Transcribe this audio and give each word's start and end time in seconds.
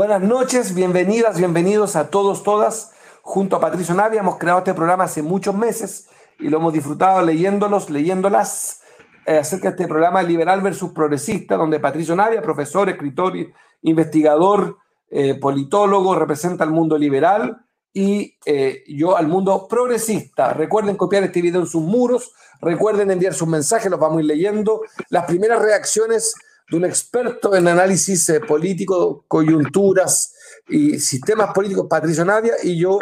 Buenas 0.00 0.22
noches, 0.22 0.74
bienvenidas, 0.74 1.36
bienvenidos 1.36 1.94
a 1.94 2.08
todos, 2.08 2.42
todas. 2.42 2.92
Junto 3.20 3.56
a 3.56 3.60
Patricio 3.60 3.94
Navia 3.94 4.20
hemos 4.20 4.38
creado 4.38 4.60
este 4.60 4.72
programa 4.72 5.04
hace 5.04 5.20
muchos 5.20 5.54
meses 5.54 6.08
y 6.38 6.48
lo 6.48 6.56
hemos 6.56 6.72
disfrutado 6.72 7.20
leyéndolos, 7.20 7.90
leyéndolas 7.90 8.80
eh, 9.26 9.36
acerca 9.36 9.68
de 9.68 9.74
este 9.74 9.86
programa 9.86 10.22
Liberal 10.22 10.62
versus 10.62 10.92
Progresista, 10.92 11.58
donde 11.58 11.80
Patricio 11.80 12.16
Navia, 12.16 12.40
profesor, 12.40 12.88
escritor, 12.88 13.34
investigador, 13.82 14.78
eh, 15.10 15.34
politólogo, 15.34 16.14
representa 16.14 16.64
al 16.64 16.70
mundo 16.70 16.96
liberal 16.96 17.66
y 17.92 18.38
eh, 18.46 18.82
yo 18.88 19.18
al 19.18 19.28
mundo 19.28 19.68
progresista. 19.68 20.54
Recuerden 20.54 20.96
copiar 20.96 21.24
este 21.24 21.42
video 21.42 21.60
en 21.60 21.66
sus 21.66 21.82
muros, 21.82 22.32
recuerden 22.62 23.10
enviar 23.10 23.34
sus 23.34 23.48
mensajes, 23.48 23.90
los 23.90 24.00
vamos 24.00 24.16
a 24.16 24.20
ir 24.20 24.26
leyendo. 24.28 24.80
Las 25.10 25.26
primeras 25.26 25.60
reacciones 25.60 26.34
de 26.70 26.76
un 26.76 26.84
experto 26.84 27.54
en 27.54 27.68
análisis 27.68 28.28
eh, 28.28 28.40
político, 28.40 29.24
coyunturas 29.26 30.34
y 30.68 30.98
sistemas 30.98 31.52
políticos, 31.52 31.86
Patricio 31.90 32.24
Nadia, 32.24 32.54
y 32.62 32.78
yo 32.78 32.98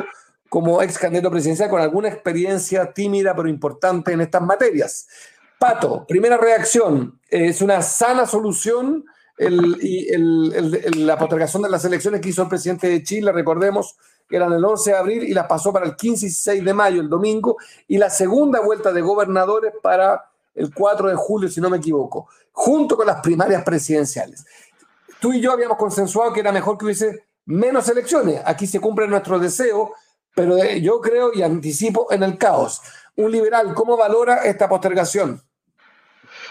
como 0.49 0.83
ex 0.83 0.99
candidato 0.99 1.31
presidencial 1.31 1.69
con 1.69 1.81
alguna 1.81 2.09
experiencia 2.09 2.93
tímida 2.93 3.37
pero 3.37 3.49
importante 3.49 4.13
en 4.13 4.23
estas 4.23 4.43
materias. 4.43 5.07
Pato, 5.59 6.07
primera 6.07 6.39
reacción, 6.39 7.21
es 7.29 7.61
una 7.61 7.83
sana 7.83 8.27
solución 8.27 9.05
la 9.39 11.16
postergación 11.16 11.63
de 11.63 11.71
las 11.71 11.85
elecciones 11.85 12.21
que 12.21 12.30
hizo 12.30 12.43
el 12.43 12.49
presidente 12.49 12.89
de 12.89 13.03
Chile, 13.03 13.30
recordemos 13.33 13.97
que 14.29 14.37
eran 14.37 14.53
el 14.53 14.65
11 14.65 14.91
de 14.91 14.97
abril 14.97 15.23
y 15.25 15.33
las 15.33 15.47
pasó 15.47 15.73
para 15.73 15.87
el 15.87 15.97
15 15.97 16.27
y 16.27 16.29
16 16.29 16.65
de 16.65 16.75
mayo, 16.75 17.01
el 17.01 17.09
domingo, 17.09 17.57
y 17.87 17.99
la 17.99 18.10
segunda 18.10 18.60
vuelta 18.60 18.93
de 18.93 19.01
gobernadores 19.01 19.73
para 19.82 20.30
el 20.59 20.74
4 20.74 21.09
de 21.09 21.14
julio, 21.14 21.48
si 21.48 21.60
no 21.60 21.70
me 21.70 21.78
equivoco, 21.78 22.28
junto 22.52 22.96
con 22.96 23.06
las 23.06 23.20
primarias 23.20 23.62
presidenciales. 23.62 24.45
Tú 25.20 25.32
y 25.32 25.40
yo 25.40 25.52
habíamos 25.52 25.78
consensuado 25.78 26.32
que 26.32 26.40
era 26.40 26.52
mejor 26.52 26.76
que 26.76 26.84
hubiese 26.84 27.28
menos 27.46 27.88
elecciones. 27.88 28.42
Aquí 28.45 28.66
se 28.66 28.80
cumple 28.80 29.09
nuestro 29.09 29.38
deseo, 29.38 29.92
pero 30.34 30.56
yo 30.74 31.01
creo 31.01 31.32
y 31.34 31.42
anticipo 31.42 32.12
en 32.12 32.23
el 32.23 32.36
caos. 32.36 32.82
Un 33.16 33.32
liberal, 33.32 33.74
¿cómo 33.74 33.96
valora 33.96 34.45
esta 34.45 34.68
postergación? 34.68 35.40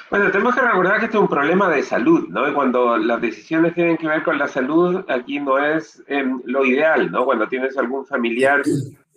Bueno, 0.09 0.31
tenemos 0.31 0.55
que 0.55 0.61
recordar 0.61 0.99
que 0.99 1.05
este 1.05 1.17
es 1.17 1.21
un 1.21 1.27
problema 1.27 1.69
de 1.69 1.83
salud, 1.83 2.27
¿no? 2.29 2.49
Y 2.49 2.53
cuando 2.53 2.97
las 2.97 3.21
decisiones 3.21 3.73
tienen 3.73 3.97
que 3.97 4.07
ver 4.07 4.23
con 4.23 4.37
la 4.37 4.47
salud, 4.47 5.03
aquí 5.09 5.39
no 5.39 5.59
es 5.59 6.01
em, 6.07 6.41
lo 6.45 6.65
ideal, 6.65 7.11
¿no? 7.11 7.25
Cuando 7.25 7.47
tienes 7.47 7.77
algún 7.77 8.05
familiar 8.05 8.61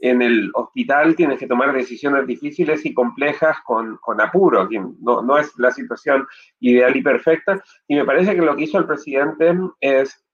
en 0.00 0.22
el 0.22 0.50
hospital, 0.54 1.14
tienes 1.14 1.38
que 1.38 1.46
tomar 1.46 1.72
decisiones 1.72 2.26
difíciles 2.26 2.84
y 2.86 2.94
complejas 2.94 3.58
con, 3.64 3.98
con 3.98 4.20
apuro. 4.20 4.68
No, 5.00 5.22
no 5.22 5.38
es 5.38 5.52
la 5.58 5.70
situación 5.70 6.26
ideal 6.60 6.96
y 6.96 7.02
perfecta. 7.02 7.62
Y 7.86 7.96
me 7.96 8.04
parece 8.04 8.34
que 8.34 8.42
lo 8.42 8.56
que 8.56 8.64
hizo 8.64 8.78
el 8.78 8.86
presidente 8.86 9.54
es 9.80 10.24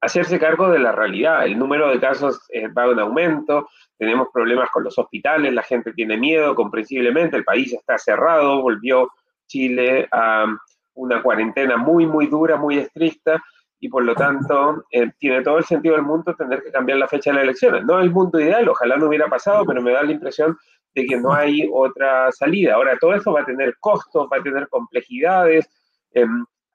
hacerse 0.00 0.38
cargo 0.38 0.68
de 0.68 0.78
la 0.78 0.92
realidad. 0.92 1.44
El 1.44 1.58
número 1.58 1.88
de 1.90 2.00
casos 2.00 2.40
eh, 2.50 2.68
va 2.68 2.86
en 2.86 2.98
aumento, 2.98 3.68
tenemos 3.98 4.28
problemas 4.32 4.68
con 4.70 4.84
los 4.84 4.98
hospitales, 4.98 5.52
la 5.52 5.62
gente 5.62 5.92
tiene 5.92 6.16
miedo, 6.16 6.54
comprensiblemente, 6.54 7.36
el 7.36 7.44
país 7.44 7.72
está 7.72 7.98
cerrado, 7.98 8.62
volvió 8.62 9.10
Chile 9.46 10.08
a 10.10 10.46
una 10.94 11.22
cuarentena 11.22 11.76
muy, 11.76 12.06
muy 12.06 12.26
dura, 12.26 12.56
muy 12.56 12.78
estricta, 12.78 13.42
y 13.82 13.88
por 13.88 14.04
lo 14.04 14.14
tanto 14.14 14.84
eh, 14.92 15.10
tiene 15.18 15.42
todo 15.42 15.58
el 15.58 15.64
sentido 15.64 15.96
del 15.96 16.04
mundo 16.04 16.36
tener 16.36 16.62
que 16.62 16.70
cambiar 16.70 16.98
la 16.98 17.08
fecha 17.08 17.30
de 17.30 17.34
las 17.34 17.42
elecciones. 17.42 17.84
No 17.84 17.98
es 17.98 18.04
el 18.04 18.12
mundo 18.12 18.38
ideal, 18.38 18.68
ojalá 18.68 18.96
no 18.96 19.08
hubiera 19.08 19.28
pasado, 19.28 19.66
pero 19.66 19.82
me 19.82 19.90
da 19.90 20.04
la 20.04 20.12
impresión 20.12 20.56
de 20.94 21.04
que 21.04 21.16
no 21.16 21.34
hay 21.34 21.68
otra 21.74 22.30
salida. 22.30 22.74
Ahora, 22.74 22.96
todo 23.00 23.12
eso 23.12 23.32
va 23.32 23.40
a 23.40 23.44
tener 23.44 23.74
costos, 23.80 24.28
va 24.32 24.36
a 24.36 24.42
tener 24.42 24.68
complejidades. 24.68 25.68
Eh, 26.14 26.24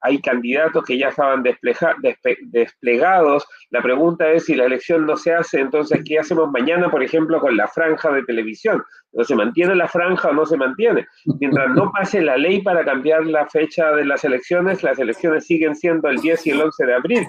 hay 0.01 0.21
candidatos 0.21 0.83
que 0.85 0.97
ya 0.97 1.09
estaban 1.09 1.43
desplegados. 1.43 3.45
La 3.69 3.81
pregunta 3.81 4.29
es 4.31 4.45
si 4.45 4.55
la 4.55 4.65
elección 4.65 5.05
no 5.05 5.17
se 5.17 5.33
hace, 5.33 5.59
entonces, 5.59 6.01
¿qué 6.05 6.19
hacemos 6.19 6.51
mañana, 6.51 6.89
por 6.89 7.03
ejemplo, 7.03 7.39
con 7.39 7.57
la 7.57 7.67
franja 7.67 8.11
de 8.11 8.23
televisión? 8.23 8.83
¿No 9.13 9.23
se 9.23 9.35
mantiene 9.35 9.75
la 9.75 9.87
franja 9.87 10.29
o 10.29 10.33
no 10.33 10.45
se 10.45 10.57
mantiene? 10.57 11.07
Mientras 11.39 11.69
no 11.71 11.91
pase 11.91 12.21
la 12.21 12.37
ley 12.37 12.61
para 12.61 12.85
cambiar 12.85 13.25
la 13.25 13.47
fecha 13.47 13.91
de 13.91 14.05
las 14.05 14.23
elecciones, 14.23 14.83
las 14.83 14.99
elecciones 14.99 15.45
siguen 15.45 15.75
siendo 15.75 16.09
el 16.09 16.17
10 16.17 16.47
y 16.47 16.51
el 16.51 16.61
11 16.61 16.85
de 16.85 16.93
abril. 16.93 17.27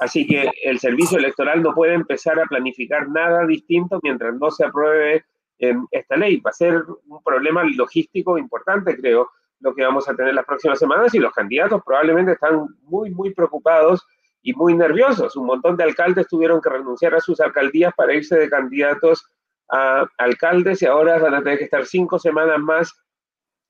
Así 0.00 0.26
que 0.26 0.50
el 0.62 0.78
servicio 0.78 1.18
electoral 1.18 1.62
no 1.62 1.74
puede 1.74 1.94
empezar 1.94 2.38
a 2.38 2.46
planificar 2.46 3.08
nada 3.08 3.44
distinto 3.46 3.98
mientras 4.02 4.34
no 4.34 4.50
se 4.50 4.64
apruebe 4.64 5.24
eh, 5.58 5.74
esta 5.90 6.16
ley. 6.16 6.38
Va 6.38 6.50
a 6.50 6.54
ser 6.54 6.84
un 7.08 7.22
problema 7.22 7.64
logístico 7.64 8.38
importante, 8.38 8.96
creo, 8.96 9.28
lo 9.60 9.74
que 9.74 9.84
vamos 9.84 10.08
a 10.08 10.14
tener 10.14 10.34
las 10.34 10.44
próximas 10.44 10.78
semanas 10.78 11.14
y 11.14 11.18
los 11.18 11.32
candidatos 11.32 11.82
probablemente 11.84 12.32
están 12.32 12.66
muy, 12.82 13.10
muy 13.10 13.34
preocupados 13.34 14.06
y 14.42 14.52
muy 14.54 14.74
nerviosos. 14.74 15.36
Un 15.36 15.46
montón 15.46 15.76
de 15.76 15.84
alcaldes 15.84 16.28
tuvieron 16.28 16.60
que 16.60 16.70
renunciar 16.70 17.14
a 17.14 17.20
sus 17.20 17.40
alcaldías 17.40 17.92
para 17.96 18.14
irse 18.14 18.36
de 18.36 18.48
candidatos 18.48 19.26
a 19.70 20.06
alcaldes 20.16 20.80
y 20.82 20.86
ahora 20.86 21.18
van 21.18 21.34
a 21.34 21.42
tener 21.42 21.58
que 21.58 21.64
estar 21.64 21.84
cinco 21.86 22.18
semanas 22.18 22.58
más 22.58 22.92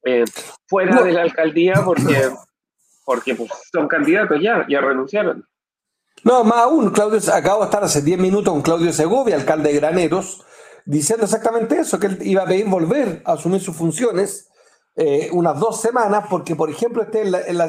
eh, 0.04 0.25
fuera 0.66 1.03
de 1.03 1.12
la 1.12 1.22
alcaldía 1.22 1.82
porque, 1.84 2.31
porque 3.04 3.34
pues, 3.34 3.50
son 3.72 3.88
candidatos 3.88 4.41
ya, 4.41 4.65
ya 4.69 4.81
renunciaron. 4.81 5.44
No, 6.25 6.44
más 6.44 6.59
aún, 6.59 6.91
Claudio, 6.91 7.21
acabo 7.32 7.60
de 7.60 7.66
estar 7.66 7.82
hace 7.84 8.03
10 8.03 8.19
minutos 8.19 8.53
con 8.53 8.62
Claudio 8.62 8.93
Segovia, 8.93 9.37
alcalde 9.37 9.72
de 9.72 9.77
Graneros, 9.77 10.44
diciendo 10.84 11.25
exactamente 11.25 11.78
eso, 11.78 11.98
que 11.98 12.09
él 12.09 12.19
iba 12.22 12.43
a 12.43 12.47
pedir 12.47 12.66
volver 12.66 13.22
a 13.25 13.32
asumir 13.32 13.60
sus 13.60 13.77
funciones 13.77 14.47
eh, 15.00 15.28
unas 15.31 15.60
dos 15.60 15.81
semanas, 15.81 16.25
porque, 16.28 16.56
por 16.56 16.69
ejemplo, 16.69 17.04
este 17.04 17.22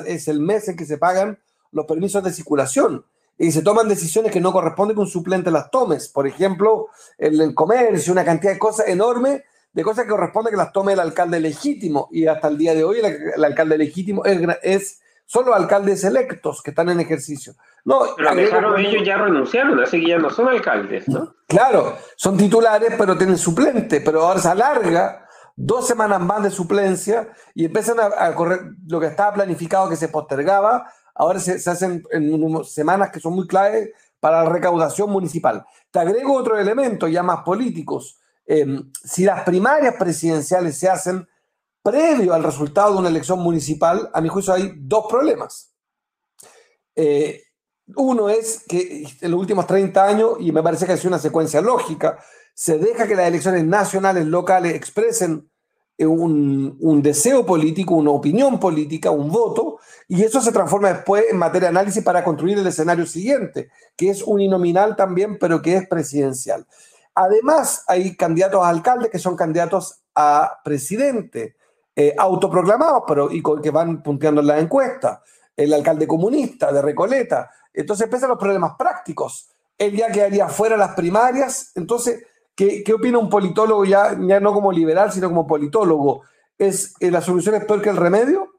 es, 0.08 0.28
el 0.28 0.40
mes 0.40 0.68
en 0.68 0.76
que 0.76 0.86
se 0.86 0.98
pagan 0.98 1.38
los 1.72 1.86
permisos 1.86 2.24
de 2.24 2.34
circulación 2.34 3.06
y 3.38 3.52
se 3.52 3.62
toman 3.62 3.88
decisiones 3.88 4.32
que 4.32 4.42
no 4.42 4.52
corresponden 4.52 4.96
que 4.96 5.02
un 5.02 5.08
suplente 5.08 5.52
las 5.52 5.70
tomes. 5.70 6.08
Por 6.08 6.26
ejemplo, 6.26 6.88
el, 7.20 7.40
el 7.40 7.54
comercio, 7.54 8.14
una 8.14 8.26
cantidad 8.26 8.54
de 8.54 8.58
cosas 8.58 8.88
enormes, 8.88 9.44
de 9.72 9.84
cosas 9.84 10.06
que 10.06 10.10
corresponde 10.10 10.50
que 10.50 10.58
las 10.58 10.74
tome 10.74 10.94
el 10.94 11.00
alcalde 11.00 11.40
legítimo. 11.40 12.10
Y 12.12 12.26
hasta 12.26 12.48
el 12.48 12.58
día 12.58 12.74
de 12.74 12.84
hoy 12.84 12.98
el, 13.00 13.46
alcalde 13.46 13.78
legítimo 13.78 14.26
es, 14.26 14.42
es 14.64 15.02
solo 15.28 15.54
alcaldes 15.54 16.04
electos 16.04 16.64
que 16.64 16.72
están 16.72 16.90
en 16.90 17.00
ejercicio. 17.00 17.54
No, 17.86 18.08
pero 18.18 18.76
ellos 18.76 19.04
ya 19.06 19.20
renunciaron, 19.20 19.80
así 19.80 20.02
que 20.02 20.08
ya 20.08 20.18
no 20.18 20.32
son 20.32 20.48
alcaldes, 20.48 21.08
¿no? 21.08 21.36
Claro, 21.48 21.96
son 22.16 22.38
titulares, 22.38 22.96
pero 22.98 23.16
tienen 23.16 23.38
suplente, 23.38 24.02
pero 24.02 24.24
ahora 24.24 24.40
se 24.40 24.50
alarga 24.50 25.29
dos 25.62 25.86
semanas 25.86 26.22
más 26.22 26.42
de 26.42 26.52
suplencia 26.52 27.30
y 27.54 27.66
empiezan 27.66 27.98
a, 28.00 28.34
correr 28.34 28.62
lo 28.88 28.98
que 29.00 29.08
estaba 29.08 29.34
planificado 29.34 29.90
que 29.90 29.98
se 29.98 30.08
postergaba, 30.08 30.90
ahora 31.14 31.40
se, 31.40 31.70
hacen 31.70 32.02
en 32.12 32.64
semanas 32.64 33.12
que 33.12 33.20
son 33.20 33.34
muy 33.34 33.46
claves 33.46 33.90
para 34.22 34.44
la 34.44 34.50
recaudación 34.50 35.10
municipal. 35.10 35.66
Te 35.92 36.00
agrego 36.00 36.34
otro 36.34 36.58
elemento 36.58 37.10
ya 37.10 37.24
más 37.24 37.44
políticos. 37.44 38.20
Em, 38.46 38.90
si 39.04 39.26
las 39.26 39.44
primarias 39.44 39.96
presidenciales 40.00 40.78
se 40.78 40.88
hacen 40.88 41.28
previo 41.84 42.34
al 42.34 42.44
resultado 42.44 42.94
de 42.94 43.00
una 43.00 43.10
elección 43.10 43.40
municipal, 43.40 44.10
a 44.14 44.22
mi 44.22 44.30
juicio 44.30 44.54
hay 44.54 44.72
dos 44.78 45.08
problemas. 45.10 45.74
Eh, 46.96 47.44
uno 47.98 48.30
es 48.30 48.64
que 48.66 49.06
en 49.20 49.32
los 49.32 49.40
últimos 49.42 49.68
30 49.68 50.06
años, 50.06 50.30
y 50.40 50.54
me 50.54 50.64
parece 50.64 50.86
que 50.86 50.94
es 50.94 51.04
una 51.04 51.20
secuencia 51.20 51.60
lógica, 51.60 52.18
se 52.54 52.78
deja 52.78 53.08
que 53.08 53.16
las 53.16 53.28
elecciones 53.28 53.66
nacionales, 53.66 54.26
locales 54.26 54.74
expresen 54.74 55.50
eh, 55.98 56.06
un, 56.06 57.02
deseo 57.02 57.46
político, 57.46 57.96
una 57.96 58.12
opinión 58.12 58.60
política, 58.60 59.12
un 59.12 59.30
voto, 59.30 59.80
y 60.08 60.24
eso 60.24 60.40
se 60.40 60.52
transforma 60.52 60.94
después 60.94 61.26
en 61.30 61.38
materia 61.38 61.70
de 61.70 61.78
análisis 61.78 62.04
para 62.04 62.24
construir 62.24 62.58
el 62.58 62.68
escenario 62.68 63.06
siguiente, 63.06 63.70
que 63.98 64.10
es 64.10 64.24
uninominal 64.24 64.96
también, 64.96 65.38
pero 65.38 65.62
que 65.62 65.76
es 65.76 65.88
presidencial. 65.88 66.66
Además, 67.16 67.84
hay 67.88 68.16
candidatos 68.16 68.64
a 68.64 68.70
alcaldes 68.70 69.12
que 69.12 69.20
son 69.20 69.36
candidatos 69.36 70.02
a 70.16 70.60
presidente, 70.64 71.58
eh, 71.94 72.16
autoproclamados, 72.18 73.04
pero 73.06 73.30
y 73.30 73.44
que 73.62 73.72
van 73.72 74.02
punteando 74.02 74.40
en 74.40 74.48
la 74.48 74.60
encuesta. 74.60 75.22
El 75.54 75.74
alcalde 75.74 76.08
comunista 76.08 76.72
de 76.72 76.82
Recoleta. 76.82 77.52
Entonces 77.74 78.06
empiezan 78.06 78.30
los 78.30 78.40
problemas 78.40 78.76
prácticos. 78.80 79.50
Él 79.78 79.98
ya 79.98 80.10
quedaría 80.10 80.48
fuera 80.48 80.78
las 80.78 80.96
primarias. 80.96 81.74
Entonces, 81.76 82.24
¿Qué, 82.60 82.94
opina 82.94 83.18
un 83.18 83.30
politólogo 83.30 83.86
ya, 83.86 84.18
ya 84.20 84.42
no 84.42 84.52
como 84.52 84.70
liberal, 84.70 85.14
sino 85.14 85.30
como 85.30 85.48
politólogo? 85.48 86.24
¿Es 86.58 86.94
eh, 87.00 87.10
la 87.10 87.22
solución 87.22 87.56
es 87.56 87.64
peor 87.64 87.82
que 87.82 87.90
el 87.90 87.96
remedio? 87.96 88.50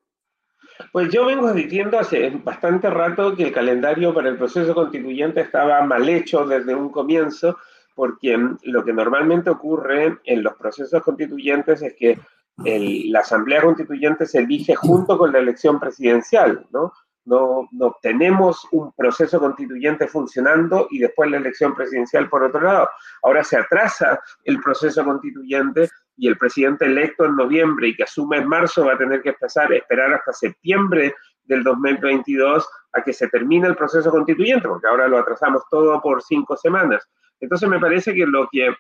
Pues 0.91 1.13
yo 1.13 1.27
vengo 1.27 1.53
diciendo 1.53 1.99
hace 1.99 2.31
bastante 2.31 2.89
rato 2.89 3.37
que 3.37 3.43
el 3.43 3.53
calendario 3.53 4.15
para 4.15 4.31
el 4.31 4.39
proceso 4.39 4.75
constituyente 4.75 5.43
estaba 5.43 5.83
mal 5.83 6.09
hecho 6.09 6.47
desde 6.47 6.75
un 6.75 6.89
comienzo, 6.89 7.59
porque 7.95 8.39
lo 8.63 8.83
que 8.83 8.95
normalmente 8.95 9.51
ocurre 9.51 10.19
en 10.25 10.43
los 10.43 10.55
procesos 10.55 11.03
constituyentes 11.03 11.83
es 11.83 11.95
que 11.95 12.19
la 12.65 13.21
Asamblea 13.21 13.61
Constituyente 13.61 14.25
se 14.25 14.39
elige 14.39 14.75
junto 14.77 15.19
con 15.19 15.31
la 15.31 15.41
elección 15.41 15.79
presidencial, 15.79 16.67
¿no? 16.71 16.95
No, 17.31 17.69
no 17.71 17.97
tenemos 18.03 18.67
un 18.73 18.93
proceso 18.93 19.39
constituyente 19.39 20.09
funcionando 20.09 20.89
y 20.91 20.99
después 20.99 21.31
la 21.31 21.37
elección 21.37 21.77
presidencial 21.77 22.29
por 22.29 22.43
otro 22.43 22.61
lado. 22.61 22.89
Ahora 23.23 23.45
se 23.45 23.57
atrasa 23.57 24.21
el 24.45 24.61
proceso 24.61 25.05
constituyente 25.05 25.89
y 26.17 26.27
el 26.27 26.37
presidente 26.37 26.87
electo 26.87 27.25
en 27.25 27.37
noviembre 27.37 27.89
y 27.89 27.95
que 27.95 28.03
asume 28.03 28.39
en 28.39 28.49
marzo 28.49 28.85
va 28.85 28.95
a 28.95 28.99
tener 28.99 29.23
que 29.23 29.29
empezar 29.29 29.73
esperar 29.73 30.13
hasta 30.13 30.33
septiembre 30.33 31.15
del 31.45 31.63
2022 31.63 32.69
a 32.95 33.03
que 33.03 33.13
se 33.13 33.29
termine 33.29 33.69
el 33.69 33.77
proceso 33.77 34.11
constituyente, 34.11 34.67
porque 34.67 34.89
ahora 34.89 35.07
lo 35.07 35.19
atrasamos 35.19 35.63
todo 35.71 36.03
por 36.03 36.23
cinco 36.23 36.57
semanas. 36.57 37.09
Entonces 37.39 37.69
me 37.69 37.79
parece 37.79 38.13
que 38.13 38.27
lo 38.27 38.49
que 38.51 38.75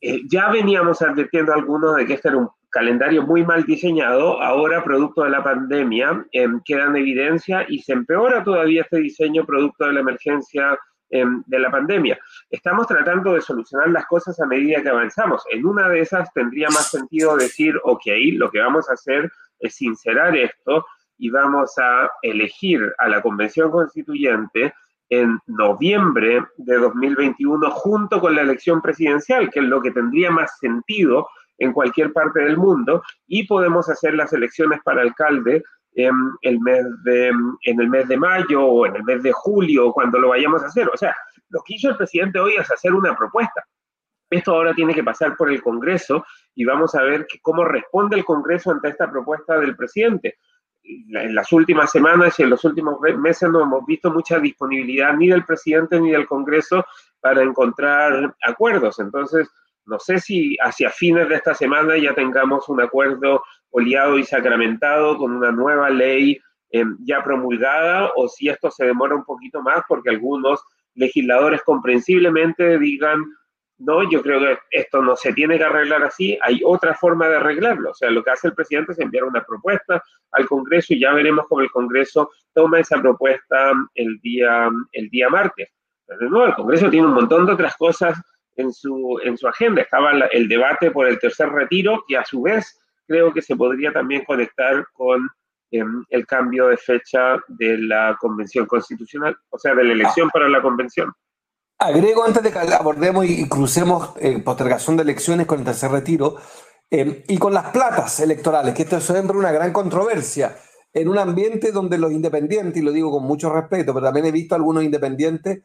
eh, 0.00 0.22
ya 0.28 0.50
veníamos 0.50 1.02
advirtiendo 1.02 1.52
algunos 1.52 1.94
de 1.94 2.04
que 2.04 2.14
este 2.14 2.28
era 2.28 2.38
un 2.38 2.50
calendario 2.70 3.22
muy 3.22 3.44
mal 3.44 3.64
diseñado, 3.64 4.42
ahora 4.42 4.84
producto 4.84 5.24
de 5.24 5.30
la 5.30 5.42
pandemia 5.42 6.24
em, 6.32 6.60
queda 6.64 6.84
en 6.84 6.96
evidencia 6.96 7.64
y 7.68 7.80
se 7.80 7.92
empeora 7.92 8.44
todavía 8.44 8.82
este 8.82 8.98
diseño 8.98 9.44
producto 9.44 9.86
de 9.86 9.94
la 9.94 10.00
emergencia 10.00 10.78
em, 11.10 11.42
de 11.46 11.58
la 11.58 11.70
pandemia. 11.70 12.18
Estamos 12.50 12.86
tratando 12.86 13.34
de 13.34 13.40
solucionar 13.40 13.88
las 13.90 14.06
cosas 14.06 14.38
a 14.40 14.46
medida 14.46 14.82
que 14.82 14.90
avanzamos. 14.90 15.42
En 15.50 15.64
una 15.64 15.88
de 15.88 16.00
esas 16.00 16.32
tendría 16.34 16.68
más 16.68 16.90
sentido 16.90 17.36
decir, 17.36 17.74
ok, 17.84 18.04
lo 18.34 18.50
que 18.50 18.60
vamos 18.60 18.90
a 18.90 18.94
hacer 18.94 19.30
es 19.58 19.74
sincerar 19.74 20.36
esto 20.36 20.84
y 21.16 21.30
vamos 21.30 21.72
a 21.78 22.10
elegir 22.22 22.80
a 22.98 23.08
la 23.08 23.22
Convención 23.22 23.70
Constituyente 23.70 24.74
en 25.10 25.38
noviembre 25.46 26.44
de 26.58 26.76
2021 26.76 27.70
junto 27.70 28.20
con 28.20 28.34
la 28.34 28.42
elección 28.42 28.82
presidencial, 28.82 29.50
que 29.50 29.60
es 29.60 29.64
lo 29.64 29.80
que 29.80 29.90
tendría 29.90 30.30
más 30.30 30.58
sentido 30.58 31.28
en 31.58 31.72
cualquier 31.72 32.12
parte 32.12 32.40
del 32.40 32.56
mundo, 32.56 33.02
y 33.26 33.46
podemos 33.46 33.88
hacer 33.88 34.14
las 34.14 34.32
elecciones 34.32 34.80
para 34.84 35.02
alcalde 35.02 35.62
en 35.94 36.14
el 36.42 36.60
mes 36.60 36.84
de, 37.04 37.28
en 37.62 37.80
el 37.80 37.88
mes 37.88 38.06
de 38.08 38.16
mayo 38.16 38.64
o 38.64 38.86
en 38.86 38.96
el 38.96 39.04
mes 39.04 39.22
de 39.22 39.32
julio, 39.32 39.92
cuando 39.92 40.18
lo 40.18 40.28
vayamos 40.28 40.62
a 40.62 40.66
hacer. 40.66 40.88
O 40.88 40.96
sea, 40.96 41.14
lo 41.48 41.60
que 41.64 41.74
hizo 41.74 41.90
el 41.90 41.96
presidente 41.96 42.38
hoy 42.38 42.54
es 42.56 42.70
hacer 42.70 42.94
una 42.94 43.16
propuesta. 43.16 43.64
Esto 44.30 44.54
ahora 44.54 44.74
tiene 44.74 44.94
que 44.94 45.02
pasar 45.02 45.36
por 45.36 45.50
el 45.50 45.62
Congreso 45.62 46.24
y 46.54 46.64
vamos 46.64 46.94
a 46.94 47.02
ver 47.02 47.26
cómo 47.40 47.64
responde 47.64 48.16
el 48.16 48.24
Congreso 48.24 48.70
ante 48.70 48.88
esta 48.88 49.10
propuesta 49.10 49.58
del 49.58 49.74
presidente 49.74 50.36
en 50.88 51.34
las 51.34 51.52
últimas 51.52 51.90
semanas 51.90 52.38
y 52.38 52.42
en 52.42 52.50
los 52.50 52.64
últimos 52.64 52.98
meses 53.00 53.50
no 53.50 53.62
hemos 53.62 53.84
visto 53.84 54.10
mucha 54.10 54.38
disponibilidad 54.38 55.14
ni 55.14 55.28
del 55.28 55.44
presidente 55.44 56.00
ni 56.00 56.10
del 56.10 56.26
Congreso 56.26 56.84
para 57.20 57.42
encontrar 57.42 58.34
acuerdos. 58.42 58.98
Entonces, 58.98 59.48
no 59.88 59.98
sé 59.98 60.18
si 60.18 60.56
hacia 60.60 60.90
fines 60.90 61.28
de 61.28 61.36
esta 61.36 61.54
semana 61.54 61.96
ya 61.96 62.14
tengamos 62.14 62.68
un 62.68 62.80
acuerdo 62.80 63.42
oleado 63.70 64.18
y 64.18 64.24
sacramentado 64.24 65.16
con 65.16 65.32
una 65.32 65.50
nueva 65.50 65.90
ley 65.90 66.38
eh, 66.70 66.84
ya 67.00 67.22
promulgada 67.24 68.10
o 68.16 68.28
si 68.28 68.48
esto 68.48 68.70
se 68.70 68.86
demora 68.86 69.14
un 69.14 69.24
poquito 69.24 69.62
más 69.62 69.82
porque 69.88 70.10
algunos 70.10 70.62
legisladores 70.94 71.62
comprensiblemente 71.62 72.78
digan 72.78 73.24
no, 73.78 74.08
yo 74.10 74.22
creo 74.22 74.40
que 74.40 74.58
esto 74.72 75.00
no 75.02 75.14
se 75.14 75.32
tiene 75.32 75.56
que 75.56 75.64
arreglar 75.64 76.02
así, 76.02 76.36
hay 76.42 76.60
otra 76.64 76.94
forma 76.94 77.28
de 77.28 77.36
arreglarlo. 77.36 77.90
O 77.90 77.94
sea, 77.94 78.10
lo 78.10 78.24
que 78.24 78.30
hace 78.30 78.48
el 78.48 78.54
presidente 78.54 78.90
es 78.90 78.98
enviar 78.98 79.22
una 79.22 79.44
propuesta 79.44 80.02
al 80.32 80.46
Congreso 80.46 80.94
y 80.94 81.00
ya 81.00 81.12
veremos 81.12 81.46
cómo 81.48 81.60
el 81.60 81.70
Congreso 81.70 82.30
toma 82.52 82.80
esa 82.80 83.00
propuesta 83.00 83.72
el 83.94 84.18
día, 84.20 84.68
el 84.90 85.08
día 85.10 85.28
martes. 85.28 85.70
Pero 86.06 86.28
no, 86.28 86.46
el 86.46 86.54
Congreso 86.54 86.90
tiene 86.90 87.06
un 87.06 87.14
montón 87.14 87.46
de 87.46 87.52
otras 87.52 87.76
cosas 87.76 88.20
en 88.58 88.72
su, 88.72 89.18
en 89.24 89.38
su 89.38 89.48
agenda. 89.48 89.82
Estaba 89.82 90.12
el 90.30 90.48
debate 90.48 90.90
por 90.90 91.06
el 91.06 91.18
tercer 91.18 91.48
retiro, 91.48 92.04
y 92.08 92.16
a 92.16 92.24
su 92.24 92.42
vez 92.42 92.78
creo 93.06 93.32
que 93.32 93.40
se 93.40 93.56
podría 93.56 93.92
también 93.92 94.24
conectar 94.24 94.84
con 94.92 95.26
em, 95.70 96.04
el 96.10 96.26
cambio 96.26 96.68
de 96.68 96.76
fecha 96.76 97.38
de 97.48 97.78
la 97.78 98.16
convención 98.20 98.66
constitucional, 98.66 99.36
o 99.48 99.58
sea, 99.58 99.74
de 99.74 99.84
la 99.84 99.92
elección 99.92 100.28
para 100.30 100.48
la 100.48 100.60
convención. 100.60 101.12
Agrego 101.78 102.24
antes 102.24 102.42
de 102.42 102.52
que 102.52 102.58
abordemos 102.58 103.24
y 103.24 103.48
crucemos 103.48 104.12
eh, 104.20 104.40
postergación 104.40 104.96
de 104.96 105.04
elecciones 105.04 105.46
con 105.46 105.60
el 105.60 105.64
tercer 105.64 105.92
retiro 105.92 106.36
eh, 106.90 107.24
y 107.28 107.38
con 107.38 107.54
las 107.54 107.70
platas 107.70 108.18
electorales, 108.20 108.74
que 108.74 108.82
esto 108.82 108.96
es 108.96 109.04
siempre 109.04 109.36
una 109.36 109.52
gran 109.52 109.72
controversia 109.72 110.56
en 110.92 111.08
un 111.08 111.18
ambiente 111.18 111.70
donde 111.70 111.98
los 111.98 112.10
independientes, 112.10 112.82
y 112.82 112.84
lo 112.84 112.90
digo 112.90 113.12
con 113.12 113.22
mucho 113.22 113.52
respeto, 113.52 113.94
pero 113.94 114.06
también 114.06 114.26
he 114.26 114.32
visto 114.32 114.54
a 114.54 114.58
algunos 114.58 114.82
independientes 114.82 115.62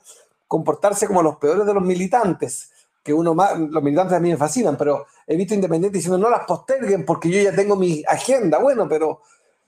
comportarse 0.47 1.07
como 1.07 1.23
los 1.23 1.37
peores 1.37 1.65
de 1.65 1.73
los 1.73 1.83
militantes, 1.83 2.71
que 3.03 3.13
uno 3.13 3.33
más, 3.33 3.59
los 3.59 3.83
militantes 3.83 4.15
a 4.15 4.19
mí 4.19 4.29
me 4.29 4.37
fascinan, 4.37 4.77
pero 4.77 5.05
he 5.27 5.35
visto 5.35 5.53
independientes 5.53 5.99
diciendo 5.99 6.17
no 6.17 6.29
las 6.29 6.45
posterguen 6.45 7.05
porque 7.05 7.29
yo 7.29 7.41
ya 7.41 7.55
tengo 7.55 7.75
mi 7.75 8.03
agenda. 8.07 8.59
Bueno, 8.59 8.87
pero 8.87 9.21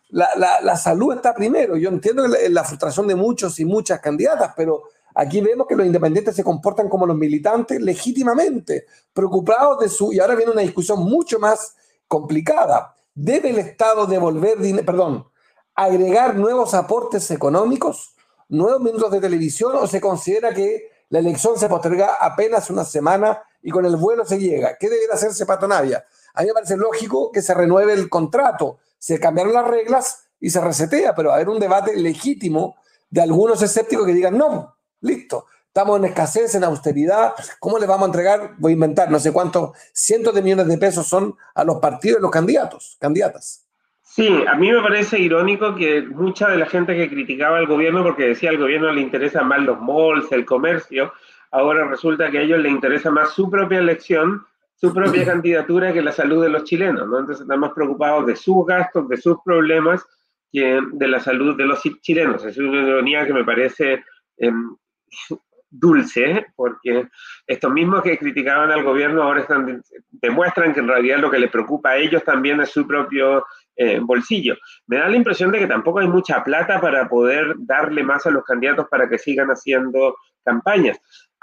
la, 0.10 0.30
la, 0.62 0.78
salud 0.78 1.14
está 1.14 1.36
primero. 1.36 1.76
Yo 1.76 1.90
entiendo 1.90 2.28
la, 2.28 2.38
la 2.50 2.64
frustración 2.64 3.08
de 3.08 3.16
muchos 3.16 3.60
y 3.60 3.66
muchas 3.66 4.00
candidatas, 4.00 4.54
pero 4.56 4.84
Aquí 5.18 5.40
vemos 5.40 5.66
que 5.66 5.78
los 5.78 5.86
independientes 5.86 6.36
se 6.36 6.44
comportan 6.44 6.90
como 6.90 7.06
los 7.06 7.16
militantes 7.16 7.82
legítimamente, 7.82 8.86
preocupados 9.14 9.80
de 9.80 9.88
su... 9.88 10.12
Y 10.12 10.20
ahora 10.20 10.36
viene 10.36 10.52
una 10.52 10.62
discusión 10.62 11.00
mucho 11.00 11.40
más 11.40 11.74
complicada. 12.06 12.98
¿Debe 13.14 13.52
el 13.52 13.60
Estado 13.60 14.08
devolver 14.08 14.60
dinero, 14.60 14.86
perdón, 14.86 15.26
agregar 15.74 16.36
nuevos 16.36 16.74
aportes 16.74 17.32
económicos, 17.32 18.14
nuevos 18.50 18.82
minutos 18.82 19.10
de 19.10 19.22
televisión 19.22 19.72
o 19.76 19.88
se 19.88 20.02
considera 20.02 20.54
que 20.54 20.90
la 21.10 21.20
elección 21.20 21.58
se 21.58 21.70
posterga 21.70 22.16
apenas 22.20 22.70
una 22.70 22.84
semana 22.84 23.44
y 23.62 23.72
con 23.72 23.86
el 23.86 23.96
vuelo 23.96 24.26
se 24.26 24.40
llega? 24.40 24.78
¿Qué 24.78 24.90
debe 24.90 25.12
hacerse 25.14 25.46
Pato 25.46 25.68
Navia? 25.68 26.06
A 26.34 26.42
mí 26.42 26.48
me 26.48 26.54
parece 26.54 26.78
lógico 26.78 27.32
que 27.32 27.42
se 27.42 27.54
renueve 27.54 27.94
el 27.94 28.10
contrato, 28.10 28.80
se 28.98 29.20
cambiaron 29.20 29.54
las 29.54 29.68
reglas 29.68 30.28
y 30.40 30.50
se 30.50 30.62
resetea, 30.62 31.16
pero 31.16 31.30
va 31.30 31.36
a 31.36 31.38
haber 31.38 31.50
un 31.50 31.60
debate 31.60 31.96
legítimo 31.96 32.76
de 33.10 33.22
algunos 33.22 33.62
escépticos 33.62 34.06
que 34.06 34.14
digan, 34.14 34.38
no, 34.38 34.76
Listo. 35.06 35.46
Estamos 35.68 36.00
en 36.00 36.06
escasez, 36.06 36.56
en 36.56 36.64
austeridad. 36.64 37.34
¿Cómo 37.60 37.78
le 37.78 37.86
vamos 37.86 38.04
a 38.04 38.08
entregar? 38.08 38.56
Voy 38.58 38.72
a 38.72 38.74
inventar 38.74 39.12
no 39.12 39.20
sé 39.20 39.32
cuántos 39.32 39.72
cientos 39.94 40.34
de 40.34 40.42
millones 40.42 40.68
de 40.68 40.78
pesos 40.78 41.06
son 41.06 41.36
a 41.54 41.64
los 41.64 41.80
partidos 41.80 42.20
y 42.20 42.22
los 42.22 42.32
candidatos, 42.32 42.98
candidatas. 43.00 43.65
Sí, 44.16 44.30
a 44.48 44.56
mí 44.56 44.72
me 44.72 44.82
parece 44.82 45.20
irónico 45.20 45.76
que 45.76 46.02
mucha 46.04 46.48
de 46.48 46.58
la 46.58 46.68
gente 46.68 46.96
que 46.96 47.10
criticaba 47.10 47.58
al 47.58 47.68
gobierno 47.68 48.02
porque 48.02 48.30
decía 48.30 48.50
al 48.50 48.58
gobierno 48.58 48.90
le 48.94 49.02
interesan 49.02 49.46
más 49.46 49.62
los 49.62 49.78
malls, 49.82 50.32
el 50.32 50.46
comercio, 50.46 51.12
ahora 51.52 51.86
resulta 51.86 52.32
que 52.32 52.38
a 52.38 52.42
ellos 52.44 52.62
les 52.62 52.72
interesa 52.72 53.12
más 53.12 53.34
su 53.34 53.50
propia 53.50 53.80
elección, 53.80 54.46
su 54.74 54.94
propia 54.94 55.26
candidatura 55.26 55.92
que 55.92 56.02
la 56.02 56.14
salud 56.14 56.42
de 56.42 56.50
los 56.50 56.64
chilenos, 56.64 57.06
¿no? 57.10 57.20
Entonces 57.20 57.42
están 57.42 57.60
más 57.60 57.74
preocupados 57.74 58.26
de 58.26 58.38
sus 58.38 58.66
gastos, 58.66 59.10
de 59.10 59.18
sus 59.18 59.36
problemas, 59.44 60.08
que 60.50 60.80
de 60.94 61.08
la 61.10 61.20
salud 61.20 61.58
de 61.58 61.66
los 61.66 61.82
chilenos. 62.00 62.46
Es 62.46 62.58
una 62.58 62.88
ironía 62.88 63.26
que 63.28 63.34
me 63.34 63.44
parece 63.44 64.06
em, 64.38 64.78
dulce, 65.70 66.46
porque 66.56 67.10
estos 67.46 67.70
mismos 67.70 68.02
que 68.02 68.18
criticaban 68.18 68.72
al 68.72 68.82
gobierno 68.82 69.24
ahora 69.24 69.42
están, 69.42 69.84
demuestran 70.10 70.74
que 70.74 70.80
en 70.80 70.88
realidad 70.88 71.20
lo 71.20 71.30
que 71.30 71.40
les 71.40 71.52
preocupa 71.52 71.90
a 71.90 71.98
ellos 71.98 72.24
también 72.24 72.62
es 72.62 72.70
su 72.70 72.88
propio 72.88 73.44
eh, 73.76 74.00
bolsillo. 74.02 74.56
Me 74.88 74.98
da 74.98 75.10
la 75.10 75.18
impresión 75.18 75.52
de 75.52 75.60
que 75.60 75.68
tampoco 75.68 76.00
hay 76.00 76.08
mucha 76.08 76.44
plata 76.44 76.80
para 76.80 77.08
poder 77.08 77.56
darle 77.60 78.04
más 78.04 78.26
a 78.26 78.32
los 78.32 78.44
candidatos 78.44 78.88
para 78.90 79.10
que 79.10 79.18
sigan 79.18 79.50
haciendo 79.50 80.16
campañas. 80.44 81.00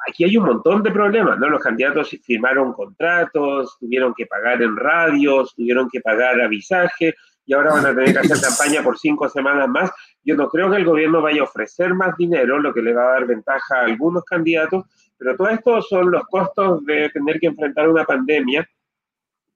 Aquí 0.08 0.24
hay 0.24 0.36
un 0.36 0.46
montón 0.46 0.82
de 0.82 0.90
problemas, 0.90 1.38
¿no? 1.38 1.48
Los 1.48 1.62
candidatos 1.62 2.10
firmaron 2.24 2.72
contratos, 2.72 3.76
tuvieron 3.78 4.14
que 4.14 4.26
pagar 4.26 4.62
en 4.62 4.76
radios, 4.76 5.54
tuvieron 5.54 5.88
que 5.88 6.00
pagar 6.00 6.40
avisaje, 6.40 7.14
y 7.44 7.54
ahora 7.54 7.72
van 7.72 7.86
a 7.86 7.94
tener 7.94 8.12
que 8.12 8.18
hacer 8.20 8.40
campaña 8.40 8.82
por 8.82 8.98
cinco 8.98 9.28
semanas 9.28 9.68
más. 9.68 9.90
Yo 10.24 10.36
no 10.36 10.48
creo 10.48 10.70
que 10.70 10.76
el 10.76 10.84
gobierno 10.84 11.22
vaya 11.22 11.42
a 11.42 11.44
ofrecer 11.44 11.94
más 11.94 12.16
dinero, 12.16 12.58
lo 12.58 12.72
que 12.72 12.82
le 12.82 12.94
va 12.94 13.02
a 13.02 13.12
dar 13.12 13.26
ventaja 13.26 13.76
a 13.76 13.84
algunos 13.84 14.24
candidatos, 14.24 14.84
pero 15.18 15.36
todo 15.36 15.48
esto 15.48 15.82
son 15.82 16.10
los 16.10 16.24
costos 16.26 16.84
de 16.84 17.10
tener 17.10 17.38
que 17.38 17.46
enfrentar 17.48 17.88
una 17.88 18.04
pandemia 18.04 18.68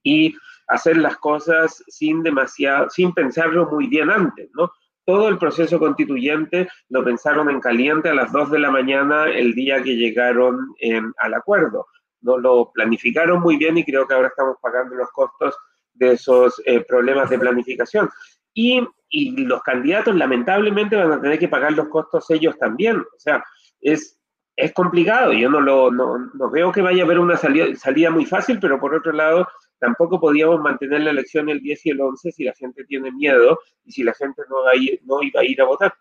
y 0.03 0.35
hacer 0.67 0.97
las 0.97 1.17
cosas 1.17 1.83
sin 1.87 2.23
demasiado, 2.23 2.89
sin 2.89 3.13
pensarlo 3.13 3.69
muy 3.69 3.87
bien 3.87 4.09
antes, 4.09 4.49
¿no? 4.53 4.71
Todo 5.05 5.29
el 5.29 5.37
proceso 5.37 5.79
constituyente 5.79 6.67
lo 6.89 7.03
pensaron 7.03 7.49
en 7.49 7.61
caliente 7.61 8.09
a 8.09 8.13
las 8.13 8.31
2 8.33 8.51
de 8.51 8.59
la 8.59 8.69
mañana 8.69 9.25
el 9.25 9.53
día 9.53 9.81
que 9.81 9.95
llegaron 9.95 10.75
eh, 10.81 11.01
al 11.19 11.33
acuerdo. 11.33 11.87
No 12.19 12.37
lo 12.37 12.71
planificaron 12.73 13.41
muy 13.41 13.55
bien 13.55 13.77
y 13.77 13.85
creo 13.85 14.05
que 14.05 14.13
ahora 14.13 14.27
estamos 14.27 14.57
pagando 14.61 14.95
los 14.95 15.09
costos 15.11 15.55
de 15.93 16.11
esos 16.11 16.61
eh, 16.65 16.81
problemas 16.81 17.29
de 17.29 17.39
planificación. 17.39 18.09
Y, 18.53 18.85
y, 19.09 19.45
los 19.45 19.61
candidatos 19.61 20.15
lamentablemente 20.15 20.95
van 20.95 21.11
a 21.13 21.21
tener 21.21 21.39
que 21.39 21.47
pagar 21.47 21.71
los 21.73 21.87
costos 21.87 22.29
ellos 22.31 22.57
también. 22.57 22.97
O 22.97 23.19
sea, 23.19 23.43
es, 23.79 24.19
es 24.57 24.73
complicado. 24.73 25.31
Yo 25.31 25.49
no, 25.49 25.61
lo, 25.61 25.89
no, 25.89 26.17
no 26.33 26.49
veo 26.49 26.71
que 26.71 26.81
vaya 26.81 27.03
a 27.03 27.05
haber 27.05 27.19
una 27.19 27.37
salida, 27.37 27.67
salida, 27.75 28.09
muy 28.09 28.25
fácil, 28.25 28.59
pero 28.59 28.79
por 28.79 28.93
otro 28.93 29.13
lado, 29.13 29.47
tampoco 29.79 30.19
podíamos 30.19 30.59
mantener 30.59 31.01
la 31.01 31.11
elección 31.11 31.49
el 31.49 31.61
10 31.61 31.85
y 31.85 31.89
el 31.91 32.01
11 32.01 32.31
si 32.31 32.43
la 32.43 32.53
gente 32.53 32.83
tiene 32.85 33.11
miedo 33.11 33.59
y 33.85 33.91
si 33.91 34.03
la 34.03 34.13
gente 34.13 34.41
no, 34.49 34.63
va 34.63 34.71
a 34.71 34.75
ir, 34.75 35.01
no 35.05 35.21
iba 35.21 35.41
a 35.41 35.45
ir 35.45 35.61
a 35.61 35.65
votar. 35.65 35.93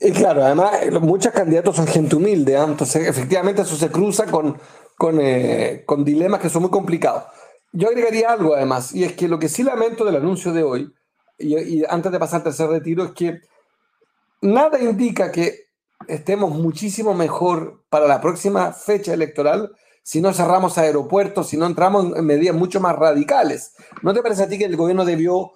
Y 0.00 0.12
claro, 0.12 0.44
además, 0.44 0.82
eh, 0.82 0.90
muchos 0.90 1.32
candidatos 1.32 1.76
son 1.76 1.86
gente 1.86 2.16
humilde, 2.16 2.52
¿eh? 2.52 2.62
entonces 2.62 3.08
efectivamente 3.08 3.62
eso 3.62 3.76
se 3.76 3.90
cruza 3.90 4.26
con, 4.26 4.58
eh, 5.20 5.82
con 5.86 6.04
dilemas 6.04 6.40
que 6.40 6.50
son 6.50 6.62
muy 6.62 6.70
complicados. 6.70 7.24
Yo 7.72 7.88
agregaría 7.88 8.30
algo 8.30 8.54
además, 8.54 8.94
y 8.94 9.04
es 9.04 9.14
que 9.14 9.28
lo 9.28 9.38
que 9.38 9.48
sí 9.48 9.62
lamento 9.62 10.04
del 10.04 10.16
anuncio 10.16 10.52
de 10.52 10.62
hoy, 10.62 10.92
y, 11.38 11.84
antes 11.84 12.12
de 12.12 12.18
pasar 12.18 12.38
al 12.38 12.44
tercer 12.44 12.68
retiro, 12.68 13.04
es 13.04 13.12
que 13.12 13.40
nada 14.42 14.80
indica 14.80 15.30
que 15.30 15.66
estemos 16.08 16.50
muchísimo 16.50 17.14
mejor 17.14 17.84
para 17.88 18.06
la 18.06 18.20
próxima 18.20 18.72
fecha 18.72 19.14
electoral 19.14 19.72
si 20.06 20.20
no 20.20 20.32
cerramos 20.32 20.78
aeropuertos, 20.78 21.48
si 21.48 21.56
no 21.56 21.66
entramos 21.66 22.16
en 22.16 22.24
medidas 22.24 22.54
mucho 22.54 22.78
más 22.78 22.94
radicales. 22.94 23.72
¿No 24.02 24.14
te 24.14 24.22
parece 24.22 24.44
a 24.44 24.48
ti 24.48 24.56
que 24.56 24.64
el 24.66 24.76
gobierno 24.76 25.04
debió 25.04 25.50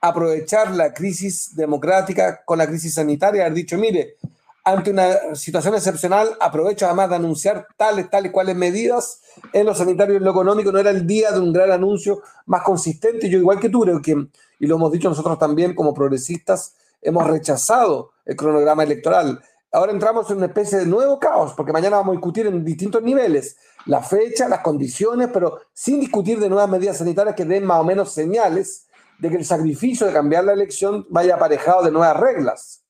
aprovechar 0.00 0.70
la 0.70 0.94
crisis 0.94 1.54
democrática 1.54 2.42
con 2.42 2.56
la 2.56 2.66
crisis 2.66 2.94
sanitaria, 2.94 3.42
haber 3.42 3.52
dicho, 3.52 3.76
mire, 3.76 4.16
ante 4.64 4.92
una 4.92 5.34
situación 5.34 5.74
excepcional, 5.74 6.30
aprovecho 6.40 6.86
además 6.86 7.10
de 7.10 7.16
anunciar 7.16 7.66
tales, 7.76 8.08
tales, 8.08 8.32
cuales 8.32 8.56
medidas 8.56 9.20
en 9.52 9.66
lo 9.66 9.74
sanitario 9.74 10.14
y 10.14 10.16
en 10.16 10.24
lo 10.24 10.30
económico. 10.30 10.72
No 10.72 10.78
era 10.78 10.88
el 10.88 11.06
día 11.06 11.30
de 11.30 11.40
un 11.40 11.52
gran 11.52 11.70
anuncio 11.70 12.22
más 12.46 12.62
consistente. 12.62 13.28
Yo, 13.28 13.36
igual 13.36 13.60
que 13.60 13.68
tú, 13.68 13.80
creo 13.80 14.00
que, 14.00 14.16
y 14.58 14.66
lo 14.66 14.76
hemos 14.76 14.90
dicho 14.90 15.10
nosotros 15.10 15.38
también 15.38 15.74
como 15.74 15.92
progresistas, 15.92 16.76
hemos 17.02 17.26
rechazado 17.26 18.12
el 18.24 18.36
cronograma 18.36 18.84
electoral. 18.84 19.42
Ahora 19.70 19.92
entramos 19.92 20.30
en 20.30 20.36
una 20.38 20.46
especie 20.46 20.78
de 20.78 20.86
nuevo 20.86 21.18
caos, 21.18 21.52
porque 21.54 21.72
mañana 21.72 21.96
vamos 21.96 22.12
a 22.12 22.16
discutir 22.16 22.46
en 22.46 22.64
distintos 22.64 23.02
niveles 23.02 23.56
la 23.86 24.02
fecha, 24.02 24.48
las 24.48 24.60
condiciones, 24.60 25.28
pero 25.32 25.60
sin 25.72 26.00
discutir 26.00 26.38
de 26.38 26.48
nuevas 26.48 26.68
medidas 26.68 26.98
sanitarias 26.98 27.34
que 27.34 27.44
den 27.44 27.64
más 27.64 27.80
o 27.80 27.84
menos 27.84 28.12
señales 28.12 28.88
de 29.18 29.30
que 29.30 29.36
el 29.36 29.44
sacrificio 29.44 30.06
de 30.06 30.12
cambiar 30.12 30.44
la 30.44 30.52
elección 30.52 31.06
vaya 31.08 31.36
aparejado 31.36 31.84
de 31.84 31.92
nuevas 31.92 32.18
reglas. 32.18 32.84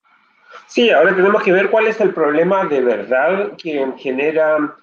Sí, 0.67 0.91
ahora 0.91 1.15
tenemos 1.15 1.43
que 1.43 1.53
ver 1.53 1.71
cuál 1.71 1.87
es 1.87 2.01
el 2.01 2.15
problema 2.15 2.65
de 2.65 2.81
verdad 2.81 3.53
que 3.57 3.93
genera 3.99 4.75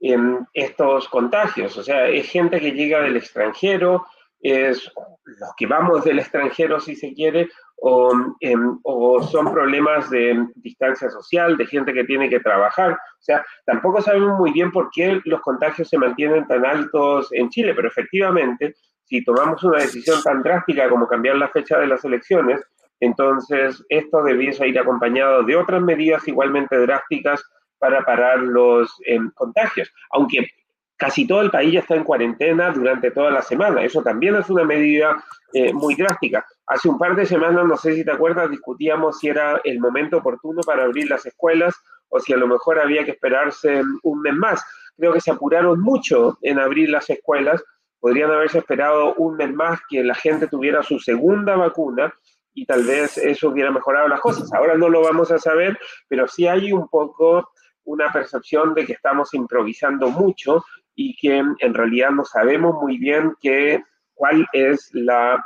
em, 0.00 0.44
estos 0.52 1.08
contagios. 1.08 1.76
O 1.76 1.82
sea, 1.82 2.08
es 2.08 2.28
gente 2.28 2.60
que 2.60 2.72
llega 2.72 3.02
del 3.02 3.16
extranjero, 3.16 4.04
es 4.40 4.90
los 5.24 5.50
que 5.56 5.66
vamos 5.66 6.04
del 6.04 6.18
extranjero, 6.18 6.80
si 6.80 6.96
se 6.96 7.12
quiere, 7.14 7.48
o, 7.76 8.12
em, 8.40 8.78
o, 8.82 9.22
son 9.22 9.52
problemas 9.52 10.10
de 10.10 10.46
distancia 10.56 11.10
social, 11.10 11.56
de 11.56 11.66
gente 11.66 11.92
que 11.92 12.04
tiene 12.04 12.28
que 12.28 12.40
trabajar. 12.40 12.92
O 12.92 13.22
sea, 13.22 13.44
tampoco 13.64 14.00
sabemos 14.00 14.38
muy 14.38 14.52
bien 14.52 14.72
por 14.72 14.90
qué 14.90 15.20
los 15.24 15.40
contagios 15.40 15.88
se 15.88 15.98
mantienen 15.98 16.46
tan 16.46 16.64
altos 16.64 17.28
en 17.32 17.48
Chile, 17.50 17.74
pero 17.74 17.88
efectivamente, 17.88 18.76
si 19.04 19.24
tomamos 19.24 19.62
una 19.62 19.78
decisión 19.78 20.22
tan 20.22 20.42
drástica 20.42 20.88
como 20.88 21.06
cambiar 21.06 21.36
la 21.36 21.48
fecha 21.48 21.78
de 21.78 21.86
las 21.86 22.04
elecciones, 22.04 22.60
entonces, 23.00 23.84
esto 23.90 24.22
debiese 24.22 24.66
ir 24.66 24.78
acompañado 24.78 25.42
de 25.42 25.56
otras 25.56 25.82
medidas 25.82 26.26
igualmente 26.26 26.78
drásticas 26.78 27.44
para 27.78 28.02
parar 28.02 28.38
los 28.38 28.90
em, 29.04 29.30
contagios, 29.32 29.92
aunque 30.10 30.48
casi 30.96 31.26
todo 31.26 31.42
el 31.42 31.50
país 31.50 31.72
ya 31.72 31.80
está 31.80 31.94
en 31.94 32.04
cuarentena 32.04 32.70
durante 32.70 33.10
toda 33.10 33.30
la 33.30 33.42
semana. 33.42 33.82
Eso 33.82 34.02
también 34.02 34.34
es 34.36 34.48
una 34.48 34.64
medida 34.64 35.22
eh, 35.52 35.72
muy 35.72 35.94
drástica. 35.94 36.44
Hace 36.66 36.88
un 36.88 36.98
par 36.98 37.14
de 37.14 37.26
semanas, 37.26 37.66
no 37.66 37.76
sé 37.76 37.94
si 37.94 38.04
te 38.04 38.10
acuerdas, 38.10 38.50
discutíamos 38.50 39.18
si 39.18 39.28
era 39.28 39.60
el 39.64 39.78
momento 39.78 40.18
oportuno 40.18 40.62
para 40.62 40.84
abrir 40.84 41.08
las 41.08 41.24
escuelas 41.26 41.74
o 42.08 42.20
si 42.20 42.32
a 42.32 42.36
lo 42.36 42.46
mejor 42.46 42.78
había 42.78 43.04
que 43.04 43.12
esperarse 43.12 43.82
un 44.02 44.20
mes 44.22 44.34
más. 44.34 44.64
Creo 44.96 45.12
que 45.12 45.20
se 45.20 45.30
apuraron 45.30 45.80
mucho 45.80 46.38
en 46.42 46.58
abrir 46.58 46.88
las 46.88 47.08
escuelas. 47.10 47.62
Podrían 48.00 48.30
haberse 48.30 48.58
esperado 48.58 49.14
un 49.14 49.36
mes 49.36 49.52
más 49.52 49.80
que 49.88 50.02
la 50.02 50.14
gente 50.14 50.46
tuviera 50.46 50.82
su 50.82 50.98
segunda 50.98 51.56
vacuna 51.56 52.12
y 52.54 52.64
tal 52.64 52.84
vez 52.84 53.18
eso 53.18 53.50
hubiera 53.50 53.70
mejorado 53.70 54.08
las 54.08 54.20
cosas. 54.20 54.52
Ahora 54.54 54.76
no 54.76 54.88
lo 54.88 55.02
vamos 55.02 55.30
a 55.30 55.38
saber, 55.38 55.78
pero 56.08 56.26
sí 56.26 56.46
hay 56.46 56.72
un 56.72 56.88
poco 56.88 57.50
una 57.84 58.12
percepción 58.12 58.74
de 58.74 58.86
que 58.86 58.94
estamos 58.94 59.32
improvisando 59.34 60.08
mucho 60.08 60.64
y 60.96 61.14
que 61.16 61.38
en 61.38 61.74
realidad 61.74 62.10
no 62.10 62.24
sabemos 62.24 62.74
muy 62.82 62.98
bien 62.98 63.34
qué, 63.40 63.84
cuál 64.14 64.46
es 64.52 64.88
la 64.92 65.44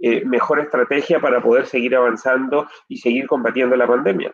eh, 0.00 0.24
mejor 0.24 0.60
estrategia 0.60 1.20
para 1.20 1.42
poder 1.42 1.66
seguir 1.66 1.96
avanzando 1.96 2.68
y 2.88 2.98
seguir 2.98 3.26
combatiendo 3.26 3.74
la 3.76 3.86
pandemia. 3.86 4.32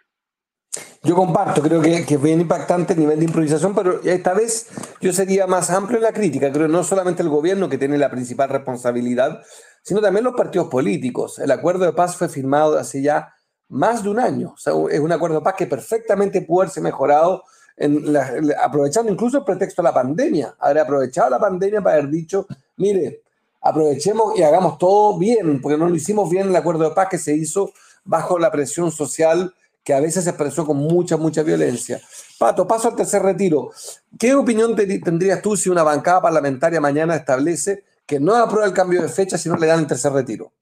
Yo 1.02 1.14
comparto, 1.14 1.62
creo 1.62 1.80
que, 1.80 2.04
que, 2.04 2.14
es 2.14 2.23
bien 2.23 2.40
impactante 2.40 2.94
el 2.94 2.99
nivel 2.99 3.18
de 3.18 3.26
improvisación, 3.26 3.75
pero 3.75 4.00
esta 4.02 4.35
vez 4.35 4.71
yo 5.00 5.12
sería 5.12 5.47
más 5.47 5.71
amplio 5.71 5.99
en 5.99 6.04
la 6.04 6.12
crítica. 6.12 6.50
Creo 6.50 6.66
no 6.66 6.83
solamente 6.83 7.23
el 7.23 7.28
gobierno 7.28 7.68
que 7.68 7.78
tiene 7.78 7.99
la 7.99 8.11
principal 8.11 8.49
responsabilidad, 8.49 9.42
sino 9.83 10.00
también 10.00 10.25
los 10.25 10.35
partidos 10.35 10.68
políticos. 10.68 11.38
El 11.38 11.50
acuerdo 11.50 11.85
de 11.85 11.92
paz 11.92 12.16
fue 12.16 12.28
firmado 12.28 12.78
hace 12.78 13.02
ya 13.02 13.35
más 13.68 14.02
de 14.02 14.11
un 14.11 14.18
año. 14.18 14.52
O 14.54 14.59
sea, 14.59 14.73
es 14.90 15.00
un 15.00 15.12
acuerdo 15.12 15.37
de 15.37 15.44
paz 15.44 15.54
que 15.56 15.66
perfectamente 15.66 16.42
pudo 16.42 16.62
haberse 16.62 16.80
mejorado, 16.80 17.44
en 17.76 18.16
aprovechando 18.62 19.11
incluso 19.12 19.38
el 19.38 19.45
pretexto 19.45 19.83
de 19.83 19.88
la 19.88 19.95
pandemia. 19.95 20.54
Haber 20.59 20.81
aprovechado 20.81 21.31
la 21.31 21.38
pandemia 21.38 21.81
para 21.81 21.97
haber 21.97 22.11
dicho, 22.11 22.47
mire, 22.76 23.23
aprovechemos 23.61 24.38
y 24.38 24.43
hagamos 24.43 24.78
todo 24.78 25.19
bien, 25.19 25.61
porque 25.61 25.78
no 25.78 25.88
lo 25.88 25.95
hicimos 25.95 26.31
bien 26.31 26.49
el 26.49 26.57
acuerdo 26.57 26.88
de 26.88 26.95
paz 26.95 27.09
que 27.11 27.19
se 27.19 27.35
hizo 27.35 27.73
bajo 28.04 28.38
la 28.38 28.50
presión 28.50 28.90
social 28.90 29.54
que 29.83 29.93
a 29.93 30.00
veces 30.00 30.25
se 30.25 30.31
expresó 30.31 30.64
con 30.64 30.78
mucha, 30.78 31.19
mucha 31.19 31.43
violencia. 31.43 32.00
Pato, 32.38 32.66
paso 32.66 32.88
al 32.88 32.97
tercer 32.97 33.23
retiro. 33.23 33.71
¿Qué 34.19 34.35
opinión 34.35 34.75
tendrías 34.75 35.43
tú 35.43 35.57
si 35.57 35.69
una 35.69 35.83
bancada 35.83 36.23
parlamentaria 36.23 36.81
mañana 36.81 37.16
establece 37.16 37.85
que 38.07 38.21
no 38.21 38.35
aprueba 38.37 38.66
el 38.66 38.73
cambio 38.73 39.02
de 39.02 39.09
fecha 39.09 39.38
si 39.38 39.49
no 39.49 39.57
le 39.57 39.66
dan 39.66 39.81
el 39.81 39.87
tercer 39.87 40.12
retiro. 40.12 40.52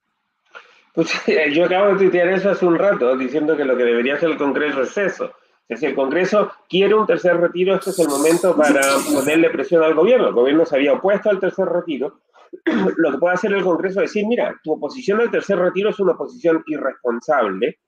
Pues 0.93 1.09
yo 1.53 1.65
acabo 1.65 1.93
de 1.93 1.97
tuitear 1.97 2.29
eso 2.29 2.51
hace 2.51 2.65
un 2.65 2.77
rato, 2.77 3.17
diciendo 3.17 3.57
que 3.57 3.65
lo 3.65 3.75
que 3.75 3.83
debería 3.83 4.15
hacer 4.15 4.29
el 4.29 4.37
Congreso 4.37 4.83
es 4.83 4.97
eso. 4.97 5.31
Si 5.69 5.85
el 5.85 5.95
Congreso 5.95 6.51
quiere 6.69 6.93
un 6.93 7.07
tercer 7.07 7.37
retiro, 7.37 7.75
este 7.75 7.91
es 7.91 7.99
el 7.99 8.07
momento 8.07 8.55
para 8.55 8.81
ponerle 9.13 9.49
presión 9.49 9.81
al 9.83 9.95
gobierno. 9.95 10.27
El 10.27 10.33
gobierno 10.33 10.65
se 10.65 10.75
había 10.75 10.93
opuesto 10.93 11.29
al 11.29 11.39
tercer 11.39 11.65
retiro. 11.65 12.21
Lo 12.97 13.11
que 13.11 13.17
puede 13.17 13.33
hacer 13.33 13.53
el 13.53 13.63
Congreso 13.63 14.01
es 14.01 14.11
decir, 14.11 14.27
mira, 14.27 14.59
tu 14.63 14.73
oposición 14.73 15.21
al 15.21 15.31
tercer 15.31 15.57
retiro 15.57 15.89
es 15.89 15.99
una 15.99 16.11
oposición 16.11 16.63
irresponsable. 16.67 17.79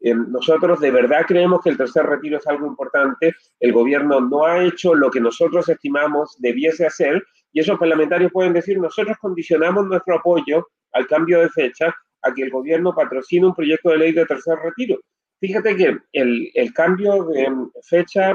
Eh, 0.00 0.14
nosotros 0.14 0.80
de 0.80 0.90
verdad 0.90 1.24
creemos 1.26 1.62
que 1.62 1.70
el 1.70 1.78
tercer 1.78 2.04
retiro 2.04 2.38
es 2.38 2.46
algo 2.46 2.66
importante. 2.66 3.34
El 3.58 3.72
gobierno 3.72 4.20
no 4.20 4.44
ha 4.44 4.62
hecho 4.62 4.94
lo 4.94 5.10
que 5.10 5.20
nosotros 5.20 5.68
estimamos 5.68 6.36
debiese 6.38 6.86
hacer 6.86 7.24
y 7.52 7.60
esos 7.60 7.78
parlamentarios 7.78 8.30
pueden 8.32 8.52
decir, 8.52 8.78
nosotros 8.78 9.16
condicionamos 9.18 9.86
nuestro 9.86 10.16
apoyo 10.16 10.68
al 10.92 11.06
cambio 11.06 11.40
de 11.40 11.48
fecha 11.48 11.94
a 12.22 12.34
que 12.34 12.42
el 12.42 12.50
gobierno 12.50 12.94
patrocine 12.94 13.46
un 13.46 13.54
proyecto 13.54 13.90
de 13.90 13.98
ley 13.98 14.12
de 14.12 14.26
tercer 14.26 14.58
retiro. 14.58 14.98
Fíjate 15.46 15.76
que 15.76 15.98
el, 16.14 16.72
cambio 16.72 17.22
de 17.24 17.46
fecha 17.82 18.32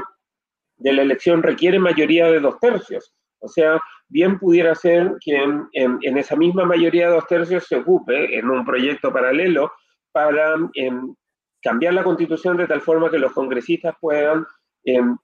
de 0.76 0.92
la 0.92 1.02
elección 1.02 1.42
requiere 1.42 1.76
mayoría 1.76 2.30
de 2.30 2.38
dos 2.38 2.60
tercios. 2.60 3.12
O 3.40 3.48
sea, 3.48 3.80
bien 4.08 4.38
pudiera 4.38 4.76
ser 4.76 5.16
que 5.20 5.34
en, 5.34 6.16
esa 6.16 6.36
misma 6.36 6.64
mayoría 6.64 7.08
de 7.08 7.14
dos 7.14 7.26
tercios 7.26 7.66
se 7.66 7.78
ocupe 7.78 8.38
en 8.38 8.48
un 8.48 8.64
proyecto 8.64 9.12
paralelo 9.12 9.72
para 10.12 10.54
em, 10.74 11.12
cambiar 11.60 11.94
la 11.94 12.04
constitución 12.04 12.56
de 12.56 12.68
tal 12.68 12.80
forma 12.80 13.10
que 13.10 13.18
los 13.18 13.32
congresistas 13.32 13.96
puedan 14.00 14.46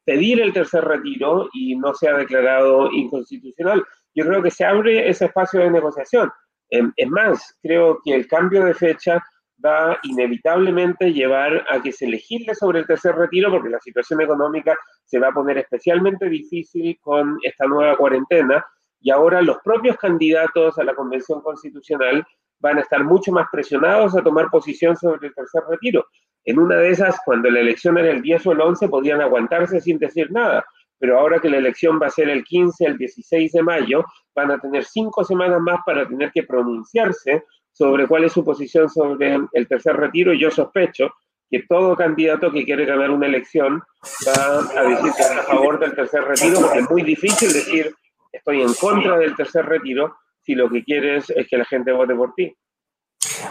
pedir 0.04 0.40
el 0.40 0.52
tercer 0.52 0.84
retiro 0.84 1.48
y 1.52 1.76
no 1.76 1.94
sea 1.94 2.14
declarado 2.14 2.90
inconstitucional. 2.90 3.84
Yo 4.12 4.26
creo 4.26 4.42
que 4.42 4.50
se 4.50 4.64
abre 4.64 5.08
ese 5.08 5.26
espacio 5.26 5.60
de 5.60 5.70
negociación. 5.70 6.32
es 6.68 7.08
más, 7.08 7.56
creo 7.62 8.00
que 8.04 8.12
el 8.12 8.26
cambio 8.26 8.64
de 8.64 8.74
fecha 8.74 9.22
va 9.64 9.98
inevitablemente 10.02 11.12
llevar 11.12 11.64
a 11.70 11.82
que 11.82 11.92
se 11.92 12.06
legisle 12.06 12.54
sobre 12.54 12.80
el 12.80 12.86
tercer 12.86 13.14
retiro 13.14 13.50
porque 13.50 13.70
la 13.70 13.80
situación 13.80 14.20
económica 14.20 14.76
se 15.04 15.18
va 15.18 15.28
a 15.28 15.32
poner 15.32 15.58
especialmente 15.58 16.28
difícil 16.28 16.98
con 17.00 17.38
esta 17.42 17.66
nueva 17.66 17.96
cuarentena 17.96 18.64
y 19.00 19.10
ahora 19.10 19.42
los 19.42 19.58
propios 19.64 19.96
candidatos 19.96 20.78
a 20.78 20.84
la 20.84 20.94
Convención 20.94 21.40
Constitucional 21.40 22.26
van 22.60 22.78
a 22.78 22.80
estar 22.80 23.04
mucho 23.04 23.32
más 23.32 23.46
presionados 23.52 24.16
a 24.16 24.22
tomar 24.22 24.48
posición 24.50 24.96
sobre 24.96 25.28
el 25.28 25.34
tercer 25.34 25.62
retiro. 25.68 26.06
En 26.44 26.58
una 26.58 26.76
de 26.76 26.90
esas, 26.90 27.18
cuando 27.24 27.50
la 27.50 27.60
elección 27.60 27.98
era 27.98 28.10
el 28.10 28.22
10 28.22 28.46
o 28.46 28.52
el 28.52 28.60
11, 28.60 28.88
podían 28.88 29.20
aguantarse 29.20 29.80
sin 29.80 29.98
decir 29.98 30.30
nada, 30.30 30.64
pero 30.98 31.18
ahora 31.18 31.38
que 31.38 31.50
la 31.50 31.58
elección 31.58 32.00
va 32.00 32.06
a 32.06 32.10
ser 32.10 32.28
el 32.28 32.44
15, 32.44 32.84
el 32.84 32.98
16 32.98 33.52
de 33.52 33.62
mayo, 33.62 34.04
van 34.34 34.50
a 34.50 34.58
tener 34.58 34.84
cinco 34.84 35.24
semanas 35.24 35.60
más 35.60 35.80
para 35.84 36.08
tener 36.08 36.30
que 36.32 36.44
pronunciarse 36.44 37.44
sobre 37.76 38.06
cuál 38.06 38.24
es 38.24 38.32
su 38.32 38.42
posición 38.42 38.88
sobre 38.88 39.38
el 39.52 39.68
tercer 39.68 39.96
retiro 39.96 40.32
y 40.32 40.40
yo 40.40 40.50
sospecho 40.50 41.10
que 41.50 41.64
todo 41.68 41.94
candidato 41.94 42.50
que 42.50 42.64
quiere 42.64 42.86
ganar 42.86 43.10
una 43.10 43.26
elección 43.26 43.82
va 44.26 44.80
a 44.80 44.82
decir 44.82 45.12
que 45.14 45.22
está 45.22 45.40
a 45.40 45.42
favor 45.42 45.78
del 45.78 45.94
tercer 45.94 46.24
retiro, 46.24 46.60
porque 46.60 46.78
es 46.78 46.90
muy 46.90 47.02
difícil 47.02 47.52
decir 47.52 47.94
estoy 48.32 48.62
en 48.62 48.72
contra 48.74 49.18
del 49.18 49.36
tercer 49.36 49.66
retiro 49.66 50.16
si 50.42 50.54
lo 50.54 50.70
que 50.70 50.82
quieres 50.84 51.28
es 51.30 51.46
que 51.48 51.58
la 51.58 51.64
gente 51.64 51.92
vote 51.92 52.14
por 52.14 52.34
ti. 52.34 52.56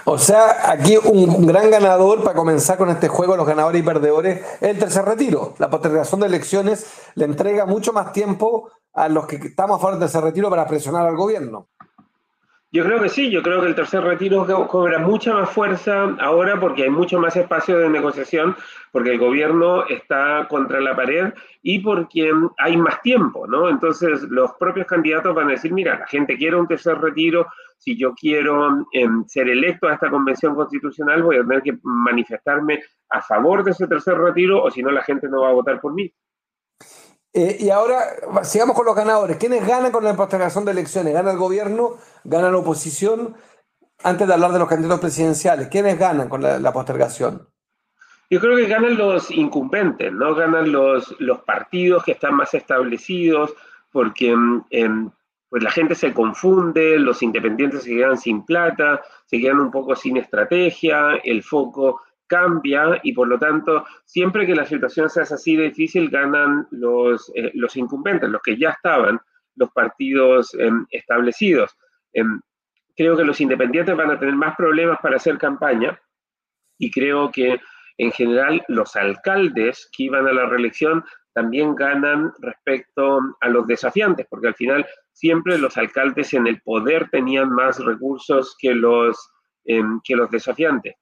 O 0.05 0.17
sea, 0.17 0.71
aquí 0.71 0.97
un 0.97 1.45
gran 1.45 1.69
ganador 1.69 2.23
para 2.23 2.35
comenzar 2.35 2.77
con 2.77 2.89
este 2.89 3.07
juego, 3.07 3.37
los 3.37 3.47
ganadores 3.47 3.81
y 3.81 3.85
perdedores, 3.85 4.39
es 4.61 4.69
el 4.69 4.79
tercer 4.79 5.05
retiro. 5.05 5.53
La 5.59 5.69
postergación 5.69 6.21
de 6.21 6.27
elecciones 6.27 7.11
le 7.15 7.25
entrega 7.25 7.65
mucho 7.65 7.93
más 7.93 8.11
tiempo 8.11 8.71
a 8.93 9.09
los 9.09 9.27
que 9.27 9.35
estamos 9.35 9.77
a 9.77 9.79
favor 9.79 9.93
del 9.93 10.07
tercer 10.07 10.23
retiro 10.23 10.49
para 10.49 10.65
presionar 10.65 11.05
al 11.05 11.15
gobierno. 11.15 11.67
Yo 12.71 12.83
creo 12.83 13.01
que 13.01 13.09
sí, 13.09 13.29
yo 13.29 13.41
creo 13.41 13.61
que 13.61 13.67
el 13.67 13.75
tercer 13.75 14.03
retiro 14.03 14.45
cobra 14.67 14.99
mucha 14.99 15.33
más 15.33 15.49
fuerza 15.49 16.15
ahora 16.19 16.59
porque 16.59 16.83
hay 16.83 16.89
mucho 16.89 17.19
más 17.19 17.35
espacio 17.37 17.77
de 17.77 17.89
negociación, 17.89 18.55
porque 18.91 19.11
el 19.11 19.19
gobierno 19.19 19.85
está 19.87 20.45
contra 20.49 20.81
la 20.81 20.95
pared 20.95 21.33
y 21.61 21.79
porque 21.79 22.31
hay 22.57 22.75
más 22.75 23.01
tiempo, 23.01 23.47
¿no? 23.47 23.69
Entonces 23.69 24.23
los 24.23 24.51
propios 24.59 24.87
candidatos 24.87 25.33
van 25.33 25.47
a 25.47 25.51
decir, 25.51 25.71
mira, 25.71 25.99
la 25.99 26.07
gente 26.07 26.37
quiere 26.37 26.57
un 26.57 26.67
tercer 26.67 26.97
retiro, 26.99 27.47
si 27.77 27.97
yo 27.97 28.13
quiero 28.13 28.87
em, 28.91 29.23
ser 29.25 29.47
electo 29.47 29.87
a 29.87 29.93
esta 29.93 30.09
convención 30.09 30.55
constitucional 30.55 31.23
voy 31.23 31.37
a 31.37 31.43
tener 31.43 31.61
que 31.61 31.77
manifestarme 31.83 32.81
a 33.09 33.21
favor 33.21 33.63
de 33.63 33.71
ese 33.71 33.87
tercer 33.87 34.17
retiro 34.17 34.61
o 34.63 34.71
si 34.71 34.81
no 34.81 34.91
la 34.91 35.03
gente 35.03 35.29
no 35.29 35.41
va 35.41 35.49
a 35.49 35.53
votar 35.53 35.79
por 35.79 35.93
mí. 35.93 36.11
Eh, 37.37 37.57
y 37.59 37.69
ahora 37.69 38.01
sigamos 38.43 38.75
con 38.75 38.85
los 38.85 38.95
ganadores. 38.95 39.37
¿Quiénes 39.37 39.67
ganan 39.67 39.91
con 39.91 40.03
la 40.03 40.15
postergación 40.15 40.63
de 40.63 40.71
elecciones? 40.71 41.13
¿Gana 41.13 41.31
el 41.31 41.37
gobierno? 41.37 41.97
¿Gana 42.23 42.49
la 42.49 42.57
oposición? 42.57 43.35
antes 44.03 44.27
de 44.27 44.33
hablar 44.33 44.51
de 44.51 44.59
los 44.59 44.67
candidatos 44.67 44.99
presidenciales, 44.99 45.67
¿quiénes 45.67 45.97
ganan 45.97 46.29
con 46.29 46.41
la, 46.41 46.73
postergación? 46.73 47.47
Yo 48.29 48.39
creo 48.39 48.55
que 48.57 48.67
ganan 48.67 48.97
los 48.97 49.31
incumbentes, 49.31 50.11
¿no? 50.11 50.35
Ganan 50.35 50.71
los, 50.71 51.15
los 51.19 51.39
partidos 51.39 52.03
que 52.03 52.13
están 52.13 52.35
más 52.35 52.53
establecidos, 52.53 53.53
porque 53.91 54.35
mm, 54.35 55.09
pues 55.49 55.63
la 55.63 55.71
gente 55.71 55.95
se 55.95 56.13
confunde, 56.13 56.99
los 56.99 57.21
independientes 57.23 57.83
se 57.83 57.91
quedan 57.91 58.17
sin 58.17 58.45
plata, 58.45 59.01
se 59.25 59.39
quedan 59.39 59.59
un 59.59 59.71
poco 59.71 59.95
sin 59.95 60.17
estrategia, 60.17 61.15
el 61.23 61.43
foco 61.43 62.01
cambia 62.27 62.99
y 63.03 63.13
por 63.13 63.27
lo 63.27 63.37
tanto, 63.37 63.85
siempre 64.05 64.45
que 64.45 64.55
la 64.55 64.65
situación 64.65 65.09
sea 65.09 65.23
así 65.23 65.55
de 65.55 65.65
difícil, 65.65 66.09
ganan 66.09 66.67
los, 66.71 67.31
eh, 67.35 67.51
los 67.53 67.75
incumbentes, 67.75 68.29
los 68.29 68.41
que 68.41 68.57
ya 68.57 68.71
estaban, 68.71 69.19
los 69.55 69.71
partidos 69.71 70.53
em, 70.55 70.85
establecidos. 70.91 71.75
Em, 72.13 72.41
creo 72.95 73.17
que 73.17 73.25
los 73.25 73.39
independientes 73.41 73.95
van 73.95 74.11
a 74.11 74.19
tener 74.19 74.35
más 74.35 74.55
problemas 74.55 74.99
para 75.01 75.17
hacer 75.17 75.37
campaña 75.37 75.99
y 76.77 76.91
creo 76.91 77.31
que 77.31 77.59
en 77.97 78.11
general 78.11 78.63
los 78.67 78.95
alcaldes 78.95 79.89
que 79.95 80.03
iban 80.03 80.27
a 80.27 80.33
la 80.33 80.45
reelección 80.45 81.03
también 81.33 81.75
ganan 81.75 82.31
respecto 82.39 83.19
a 83.41 83.49
los 83.49 83.67
desafiantes, 83.67 84.25
porque 84.29 84.47
al 84.47 84.55
final 84.55 84.85
siempre 85.11 85.57
los 85.57 85.77
alcaldes 85.77 86.33
en 86.33 86.47
el 86.47 86.61
poder 86.61 87.09
tenían 87.09 87.49
más 87.49 87.83
recursos 87.83 88.55
que 88.57 88.73
los, 88.73 89.17
em, 89.65 89.99
que 90.03 90.15
los 90.15 90.29
desafiantes. 90.31 90.95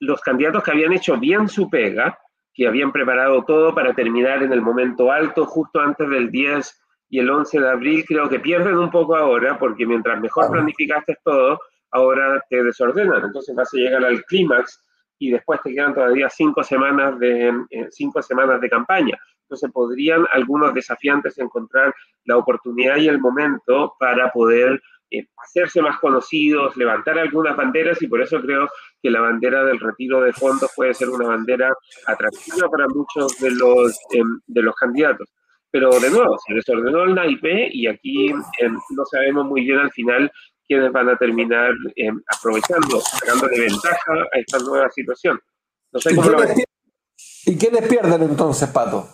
Los 0.00 0.20
candidatos 0.20 0.62
que 0.62 0.70
habían 0.70 0.92
hecho 0.92 1.16
bien 1.18 1.48
su 1.48 1.68
pega, 1.68 2.18
que 2.52 2.66
habían 2.66 2.92
preparado 2.92 3.44
todo 3.44 3.74
para 3.74 3.94
terminar 3.94 4.42
en 4.42 4.52
el 4.52 4.60
momento 4.60 5.10
alto, 5.10 5.46
justo 5.46 5.80
antes 5.80 6.08
del 6.08 6.30
10 6.30 6.80
y 7.10 7.18
el 7.18 7.30
11 7.30 7.60
de 7.60 7.68
abril 7.68 8.04
creo 8.06 8.28
que 8.28 8.40
pierden 8.40 8.76
un 8.76 8.90
poco 8.90 9.16
ahora, 9.16 9.58
porque 9.58 9.86
mientras 9.86 10.20
mejor 10.20 10.50
planificaste 10.50 11.18
todo, 11.24 11.60
ahora 11.90 12.42
te 12.48 12.62
desordenan. 12.62 13.24
Entonces 13.24 13.54
vas 13.54 13.72
a 13.74 13.76
llegar 13.76 14.04
al 14.04 14.22
clímax 14.24 14.82
y 15.18 15.30
después 15.30 15.60
te 15.62 15.74
quedan 15.74 15.94
todavía 15.94 16.28
cinco 16.30 16.62
semanas 16.62 17.18
de, 17.18 17.48
eh, 17.70 17.88
cinco 17.90 18.22
semanas 18.22 18.60
de 18.60 18.70
campaña. 18.70 19.18
Entonces 19.42 19.70
podrían 19.72 20.26
algunos 20.32 20.72
desafiantes 20.72 21.38
encontrar 21.38 21.92
la 22.24 22.36
oportunidad 22.36 22.96
y 22.96 23.08
el 23.08 23.18
momento 23.18 23.94
para 23.98 24.30
poder 24.30 24.80
eh, 25.10 25.26
hacerse 25.36 25.82
más 25.82 25.98
conocidos, 25.98 26.76
levantar 26.76 27.18
algunas 27.18 27.56
banderas 27.56 28.00
y 28.02 28.06
por 28.06 28.22
eso 28.22 28.40
creo 28.40 28.68
que 29.02 29.10
la 29.10 29.20
bandera 29.20 29.64
del 29.64 29.80
retiro 29.80 30.20
de 30.22 30.32
fondos 30.32 30.70
puede 30.76 30.94
ser 30.94 31.08
una 31.08 31.28
bandera 31.28 31.72
atractiva 32.06 32.68
para 32.68 32.86
muchos 32.88 33.38
de 33.38 33.50
los, 33.50 33.98
em, 34.12 34.40
de 34.46 34.62
los 34.62 34.74
candidatos. 34.74 35.28
Pero 35.70 35.90
de 36.00 36.10
nuevo, 36.10 36.36
se 36.46 36.54
desordenó 36.54 37.04
el 37.04 37.14
naipe 37.14 37.70
y 37.72 37.86
aquí 37.86 38.28
em, 38.28 38.78
no 38.90 39.04
sabemos 39.04 39.46
muy 39.46 39.62
bien 39.62 39.78
al 39.78 39.90
final 39.92 40.30
quiénes 40.66 40.92
van 40.92 41.08
a 41.08 41.16
terminar 41.16 41.72
em, 41.96 42.20
aprovechando, 42.28 43.00
de 43.50 43.60
ventaja 43.60 44.12
a 44.32 44.38
esta 44.38 44.58
nueva 44.60 44.88
situación. 44.90 45.40
No 45.92 46.00
sé 46.00 46.14
cómo 46.14 46.30
¿Y 47.46 47.56
quiénes 47.56 47.88
pierden 47.88 48.22
entonces, 48.22 48.68
Pato? 48.68 49.08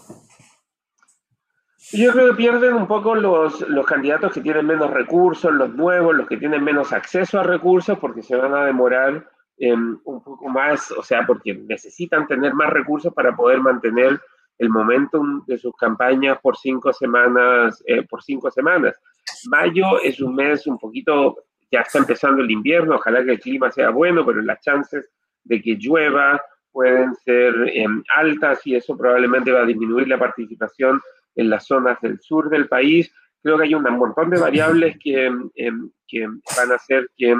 Yo 1.96 2.12
creo 2.12 2.28
que 2.28 2.36
pierden 2.36 2.74
un 2.74 2.86
poco 2.86 3.14
los, 3.14 3.62
los 3.70 3.86
candidatos 3.86 4.30
que 4.30 4.42
tienen 4.42 4.66
menos 4.66 4.90
recursos, 4.90 5.50
los 5.50 5.74
nuevos, 5.74 6.14
los 6.14 6.28
que 6.28 6.36
tienen 6.36 6.62
menos 6.62 6.92
acceso 6.92 7.40
a 7.40 7.42
recursos, 7.42 7.98
porque 7.98 8.22
se 8.22 8.36
van 8.36 8.52
a 8.52 8.66
demorar 8.66 9.26
em, 9.56 9.98
un 10.04 10.22
poco 10.22 10.46
más, 10.48 10.90
o 10.90 11.02
sea, 11.02 11.24
porque 11.26 11.54
necesitan 11.54 12.26
tener 12.26 12.52
más 12.52 12.68
recursos 12.68 13.14
para 13.14 13.34
poder 13.34 13.60
mantener 13.60 14.20
el 14.58 14.68
momentum 14.68 15.42
de 15.46 15.56
sus 15.56 15.74
campañas 15.76 16.38
por 16.42 16.58
cinco 16.58 16.92
semanas, 16.92 17.82
eh, 17.86 18.02
por 18.02 18.22
cinco 18.22 18.50
semanas. 18.50 19.00
Mayo 19.48 19.98
es 20.02 20.20
un 20.20 20.34
mes 20.34 20.66
un 20.66 20.78
poquito, 20.78 21.44
ya 21.72 21.80
está 21.80 21.98
empezando 21.98 22.42
el 22.42 22.50
invierno, 22.50 22.96
ojalá 22.96 23.24
que 23.24 23.32
el 23.32 23.40
clima 23.40 23.70
sea 23.70 23.88
bueno, 23.88 24.26
pero 24.26 24.42
las 24.42 24.60
chances 24.60 25.08
de 25.44 25.62
que 25.62 25.76
llueva 25.76 26.38
pueden 26.72 27.14
ser 27.14 27.54
em, 27.72 28.02
altas 28.14 28.66
y 28.66 28.74
eso 28.74 28.98
probablemente 28.98 29.50
va 29.50 29.62
a 29.62 29.66
disminuir 29.66 30.08
la 30.08 30.18
participación 30.18 31.00
en 31.36 31.50
las 31.50 31.66
zonas 31.66 32.00
del 32.00 32.20
sur 32.20 32.50
del 32.50 32.68
país. 32.68 33.12
Creo 33.42 33.58
que 33.58 33.64
hay 33.64 33.74
un 33.74 33.84
montón 33.96 34.30
de 34.30 34.40
variables 34.40 34.96
que, 34.98 35.26
em, 35.26 35.90
que 36.08 36.26
van 36.26 36.72
a 36.72 36.76
hacer 36.76 37.08
que 37.16 37.36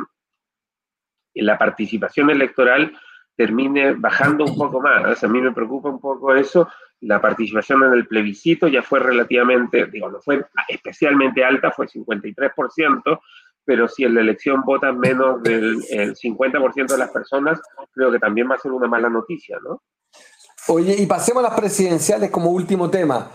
la 1.35 1.59
participación 1.59 2.31
electoral 2.31 2.93
termine 3.37 3.93
bajando 3.95 4.45
un 4.45 4.57
poco 4.57 4.81
más. 4.81 5.23
A 5.23 5.29
mí 5.29 5.41
me 5.41 5.53
preocupa 5.53 5.91
un 5.91 6.01
poco 6.01 6.35
eso. 6.35 6.69
La 7.01 7.21
participación 7.21 7.83
en 7.85 7.93
el 7.93 8.07
plebiscito 8.07 8.69
ya 8.69 8.83
fue 8.83 9.01
relativamente, 9.01 9.87
digo, 9.87 10.11
no 10.11 10.21
fue 10.21 10.47
especialmente 10.69 11.45
alta, 11.45 11.71
fue 11.71 11.87
53%, 11.87 13.21
pero 13.65 13.87
si 13.89 14.05
en 14.05 14.15
la 14.15 14.21
elección 14.23 14.63
votan 14.63 14.99
menos 14.99 15.43
del 15.43 15.83
50% 15.83 16.87
de 16.95 16.99
las 16.99 17.11
personas, 17.11 17.61
creo 17.93 18.11
que 18.11 18.19
también 18.19 18.49
va 18.51 18.55
a 18.55 18.59
ser 18.59 18.73
una 18.73 18.89
mala 18.89 19.11
noticia, 19.11 19.59
¿no? 19.63 19.83
Oye, 20.69 20.97
y 20.99 21.07
pasemos 21.07 21.45
a 21.45 21.49
las 21.49 21.61
presidenciales 21.61 22.31
como 22.31 22.51
último 22.51 22.91
tema. 22.91 23.31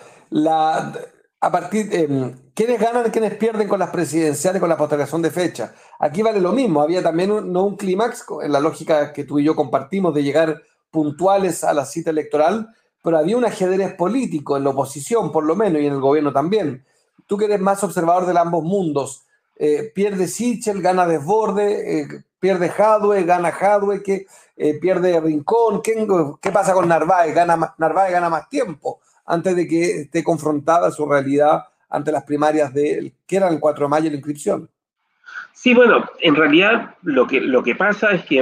A 1.43 1.51
partir 1.51 1.89
de, 1.89 2.35
¿Quiénes 2.53 2.79
ganan 2.79 3.09
quiénes 3.09 3.35
pierden 3.35 3.67
con 3.67 3.79
las 3.79 3.89
presidenciales, 3.89 4.59
con 4.59 4.69
la 4.69 4.77
postergación 4.77 5.21
de 5.21 5.31
fecha? 5.31 5.73
Aquí 5.99 6.21
vale 6.21 6.39
lo 6.39 6.51
mismo, 6.51 6.81
había 6.81 7.01
también 7.01 7.31
un, 7.31 7.51
no 7.51 7.63
un 7.63 7.75
clímax, 7.75 8.25
en 8.43 8.51
la 8.51 8.59
lógica 8.59 9.13
que 9.13 9.23
tú 9.23 9.39
y 9.39 9.43
yo 9.43 9.55
compartimos 9.55 10.13
de 10.13 10.21
llegar 10.21 10.61
puntuales 10.91 11.63
a 11.63 11.73
la 11.73 11.85
cita 11.85 12.11
electoral, 12.11 12.69
pero 13.01 13.17
había 13.17 13.37
un 13.37 13.45
ajedrez 13.45 13.95
político 13.95 14.57
en 14.57 14.65
la 14.65 14.69
oposición, 14.71 15.31
por 15.31 15.45
lo 15.45 15.55
menos, 15.55 15.81
y 15.81 15.87
en 15.87 15.93
el 15.93 16.01
gobierno 16.01 16.31
también. 16.33 16.85
Tú 17.25 17.37
que 17.37 17.45
eres 17.45 17.59
más 17.59 17.83
observador 17.83 18.25
de 18.25 18.37
ambos 18.37 18.63
mundos, 18.63 19.25
eh, 19.55 19.91
pierde 19.95 20.27
Sichel, 20.27 20.81
gana 20.81 21.07
Desborde, 21.07 22.01
eh, 22.01 22.07
pierde 22.39 22.69
Jadwe, 22.69 23.23
gana 23.23 23.51
Jadwe, 23.51 24.03
que, 24.03 24.27
eh, 24.57 24.77
pierde 24.79 25.19
Rincón, 25.19 25.81
¿Qué, 25.81 26.05
¿qué, 26.41 26.51
pasa 26.51 26.73
con 26.73 26.87
Narváez? 26.87 27.33
Gana, 27.33 27.73
Narváez 27.77 28.11
gana 28.11 28.29
más 28.29 28.49
tiempo 28.49 28.99
antes 29.25 29.55
de 29.55 29.67
que 29.67 30.01
esté 30.01 30.23
confrontada 30.23 30.91
su 30.91 31.05
realidad 31.05 31.63
ante 31.89 32.11
las 32.11 32.23
primarias 32.23 32.73
de, 32.73 33.13
que 33.27 33.37
era 33.37 33.49
el 33.49 33.59
4 33.59 33.85
de 33.85 33.89
mayo 33.89 34.09
la 34.09 34.15
inscripción. 34.15 34.69
Sí, 35.53 35.73
bueno, 35.73 36.05
en 36.19 36.35
realidad 36.35 36.95
lo 37.03 37.27
que, 37.27 37.41
lo 37.41 37.61
que 37.63 37.75
pasa 37.75 38.11
es 38.11 38.25
que 38.25 38.41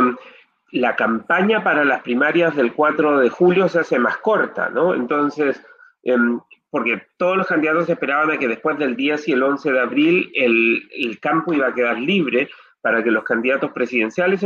la 0.72 0.96
campaña 0.96 1.64
para 1.64 1.84
las 1.84 2.02
primarias 2.02 2.56
del 2.56 2.74
4 2.74 3.20
de 3.20 3.30
julio 3.30 3.68
se 3.68 3.80
hace 3.80 3.98
más 4.00 4.18
corta, 4.18 4.70
¿no? 4.70 4.94
Entonces, 4.94 5.62
em, 6.04 6.40
porque 6.70 7.02
todos 7.18 7.38
los 7.38 7.48
candidatos 7.48 7.90
esperaban 7.90 8.32
a 8.32 8.38
que 8.38 8.48
después 8.48 8.78
del 8.78 8.96
10 8.96 9.28
y 9.28 9.32
el 9.32 9.44
11 9.44 9.72
de 9.72 9.80
abril 9.80 10.32
el, 10.36 10.88
el 10.96 11.20
campo 11.20 11.54
iba 11.54 11.68
a 11.68 11.74
quedar 11.74 11.98
libre 11.98 12.50
para 12.82 13.04
que 13.04 13.12
los 13.12 13.24
candidatos 13.24 13.72
presidenciales 13.72 14.42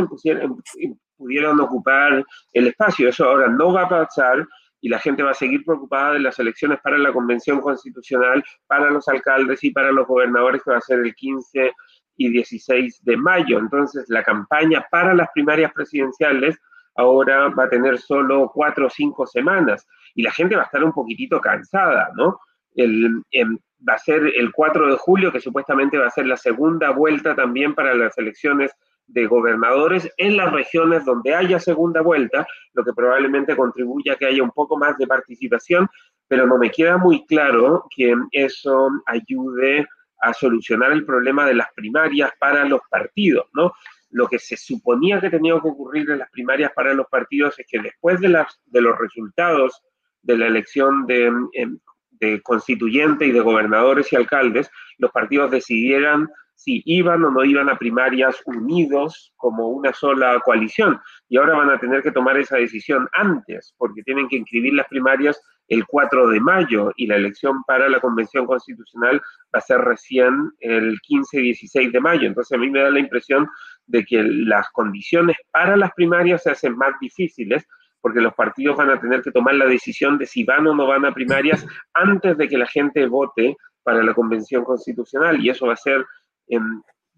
pudieran 1.18 1.60
ocupar 1.60 2.26
el 2.54 2.68
espacio. 2.68 3.10
Eso 3.10 3.26
ahora 3.26 3.48
no 3.50 3.74
va 3.74 3.84
a 3.84 3.90
pasar 3.90 4.48
y 4.84 4.90
la 4.90 5.00
gente 5.00 5.24
va 5.24 5.32
a 5.32 5.34
seguir 5.34 5.64
preocupada 5.64 6.12
de 6.12 6.20
las 6.20 6.38
elecciones 6.40 6.78
para 6.82 6.98
la 6.98 7.14
Convención 7.14 7.62
Constitucional, 7.62 8.44
para 8.68 8.92
los 8.92 9.08
alcaldes 9.08 9.64
y 9.64 9.72
para 9.72 9.94
los 9.94 10.06
gobernadores, 10.06 10.62
que 10.62 10.72
va 10.72 10.78
a 10.78 10.82
ser 10.82 11.00
el 11.00 11.16
15 11.16 11.72
y 12.18 12.30
16 12.30 13.02
de 13.02 13.16
mayo. 13.16 13.60
Entonces, 13.60 14.04
la 14.10 14.24
campaña 14.24 14.86
para 14.92 15.14
las 15.14 15.30
primarias 15.34 15.72
presidenciales 15.72 16.60
ahora 16.96 17.48
va 17.48 17.64
a 17.64 17.70
tener 17.70 17.98
solo 17.98 18.52
cuatro 18.54 18.88
o 18.88 18.90
cinco 18.90 19.26
semanas 19.26 19.88
y 20.16 20.22
la 20.22 20.32
gente 20.32 20.58
va 20.58 20.64
a 20.64 20.66
estar 20.66 20.84
un 20.84 20.92
poquitito 20.92 21.40
cansada, 21.40 22.10
¿no? 22.16 22.42
El, 22.76 23.24
em, 23.32 23.58
va 23.88 23.94
a 23.94 24.00
ser 24.00 24.34
el 24.36 24.52
4 24.52 24.90
de 24.90 24.98
julio, 24.98 25.32
que 25.32 25.40
supuestamente 25.40 25.98
va 25.98 26.08
a 26.08 26.10
ser 26.10 26.28
la 26.28 26.36
segunda 26.36 26.90
vuelta 26.90 27.34
también 27.36 27.74
para 27.74 27.96
las 27.96 28.18
elecciones 28.18 28.74
de 29.14 29.28
gobernadores 29.28 30.10
en 30.18 30.38
las 30.38 30.52
regiones 30.52 31.06
donde 31.06 31.36
haya 31.36 31.60
segunda 31.60 32.02
vuelta, 32.02 32.46
lo 32.74 32.84
que 32.84 32.94
probablemente 32.94 33.56
contribuya 33.56 34.14
a 34.14 34.16
que 34.16 34.26
haya 34.26 34.44
un 34.44 34.52
poco 34.52 34.78
más 34.78 34.98
de 34.98 35.08
participación, 35.08 35.88
pero 36.28 36.48
no 36.48 36.58
me 36.58 36.72
queda 36.72 36.98
muy 36.98 37.26
claro 37.26 37.86
que 37.96 38.16
eso 38.32 38.90
ayude 39.06 39.88
a 40.22 40.34
solucionar 40.34 40.92
el 40.92 41.06
problema 41.06 41.46
de 41.46 41.54
las 41.54 41.68
primarias 41.76 42.32
para 42.40 42.66
los 42.66 42.82
partidos, 42.90 43.46
¿no? 43.54 43.74
Lo 44.10 44.28
que 44.28 44.40
se 44.40 44.58
suponía 44.58 45.20
que 45.20 45.30
tenía 45.30 45.54
que 45.54 45.68
ocurrir 45.68 46.10
en 46.10 46.20
las 46.20 46.30
primarias 46.32 46.72
para 46.76 46.94
los 46.94 47.08
partidos 47.08 47.60
es 47.60 47.68
que 47.70 47.82
después 47.82 48.20
de, 48.20 48.30
las, 48.30 48.60
de 48.66 48.82
los 48.82 48.98
resultados 48.98 49.82
de 50.22 50.38
la 50.38 50.48
elección 50.48 51.06
de, 51.06 51.26
em, 51.54 51.80
de 52.12 52.42
constituyente 52.42 53.26
y 53.26 53.32
de 53.32 53.42
gobernadores 53.42 54.12
y 54.12 54.16
alcaldes, 54.16 54.70
los 54.98 55.12
partidos 55.12 55.52
decidieran 55.52 56.30
si 56.56 56.82
iban 56.86 57.24
o 57.26 57.32
no 57.32 57.44
iban 57.44 57.70
a 57.70 57.78
primarias 57.78 58.42
unidos 58.46 59.34
como 59.36 59.70
una 59.70 59.94
sola 59.94 60.40
coalición. 60.44 61.00
Y 61.30 61.38
ahora 61.38 61.58
van 61.58 61.72
a 61.72 61.80
tener 61.80 62.02
que 62.02 62.12
tomar 62.12 62.38
esa 62.38 62.58
decisión 62.58 63.08
antes, 63.14 63.74
porque 63.78 64.04
tienen 64.04 64.28
que 64.28 64.38
inscribir 64.38 64.74
las 64.74 64.88
primarias 64.88 65.42
el 65.68 65.86
4 65.86 66.28
de 66.30 66.40
mayo 66.40 66.92
y 66.96 67.08
la 67.08 67.16
elección 67.16 67.64
para 67.64 67.90
la 67.90 68.00
Convención 68.00 68.46
Constitucional 68.46 69.22
va 69.54 69.60
a 69.60 69.62
ser 69.62 69.80
recién 69.80 70.52
el 70.60 71.00
15 71.02 71.40
y 71.40 71.44
16 71.44 71.92
de 71.92 72.00
mayo. 72.00 72.28
Entonces 72.28 72.56
a 72.56 72.60
mí 72.60 72.70
me 72.70 72.82
da 72.82 72.90
la 72.90 73.00
impresión 73.00 73.48
de 73.86 74.04
que 74.06 74.24
las 74.24 74.70
condiciones 74.72 75.38
para 75.52 75.78
las 75.78 75.92
primarias 75.94 76.44
se 76.44 76.52
hacen 76.52 76.76
más 76.78 76.94
difíciles 77.00 77.66
porque 78.02 78.20
los 78.20 78.34
partidos 78.34 78.76
van 78.76 78.90
a 78.90 79.00
tener 79.00 79.22
que 79.22 79.32
tomar 79.32 79.56
la 79.56 79.66
decisión 79.66 80.18
de 80.18 80.26
si 80.26 80.44
van 80.44 80.68
o 80.68 80.76
no 80.76 80.86
van 80.86 81.06
a 81.06 81.14
primarias 81.14 81.66
antes 81.94 82.38
de 82.38 82.50
que 82.50 82.58
la 82.58 82.68
gente 82.68 83.08
vote 83.08 83.56
para 83.84 84.04
la 84.04 84.14
Convención 84.14 84.66
Constitucional 84.66 85.40
y 85.44 85.50
eso 85.50 85.68
va 85.68 85.74
a 85.74 85.78
ser 85.78 86.06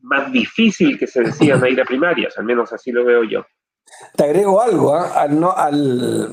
más 0.01 0.31
difícil 0.31 0.97
que 0.97 1.07
se 1.07 1.21
decidan 1.21 1.63
a 1.63 1.69
ir 1.69 1.81
a 1.81 1.85
primarias, 1.85 2.38
al 2.38 2.45
menos 2.45 2.71
así 2.71 2.91
lo 2.91 3.05
veo 3.05 3.23
yo. 3.23 3.45
Te 4.15 4.23
agrego 4.23 4.61
algo, 4.61 4.95
al, 4.95 5.39